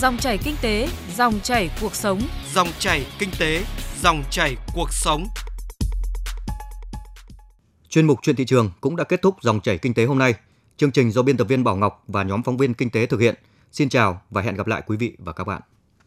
Dòng 0.00 0.16
chảy 0.16 0.38
kinh 0.38 0.54
tế, 0.62 0.88
dòng 1.16 1.40
chảy 1.42 1.70
cuộc 1.80 1.94
sống. 1.94 2.20
Dòng 2.54 2.68
chảy 2.78 3.06
kinh 3.18 3.30
tế, 3.38 3.64
dòng 4.02 4.22
chảy 4.30 4.56
cuộc 4.74 4.92
sống. 4.92 5.26
Chuyên 7.88 8.06
mục 8.06 8.18
chuyện 8.22 8.36
thị 8.36 8.44
trường 8.44 8.70
cũng 8.80 8.96
đã 8.96 9.04
kết 9.04 9.22
thúc 9.22 9.36
dòng 9.40 9.60
chảy 9.60 9.78
kinh 9.78 9.94
tế 9.94 10.04
hôm 10.04 10.18
nay. 10.18 10.34
Chương 10.76 10.90
trình 10.90 11.10
do 11.10 11.22
biên 11.22 11.36
tập 11.36 11.44
viên 11.44 11.64
Bảo 11.64 11.76
Ngọc 11.76 12.04
và 12.08 12.22
nhóm 12.22 12.42
phóng 12.42 12.56
viên 12.56 12.74
kinh 12.74 12.90
tế 12.90 13.06
thực 13.06 13.20
hiện. 13.20 13.34
Xin 13.72 13.88
chào 13.88 14.20
và 14.30 14.42
hẹn 14.42 14.54
gặp 14.54 14.66
lại 14.66 14.82
quý 14.86 14.96
vị 14.96 15.16
và 15.18 15.32
các 15.32 15.44
bạn. 15.44 15.62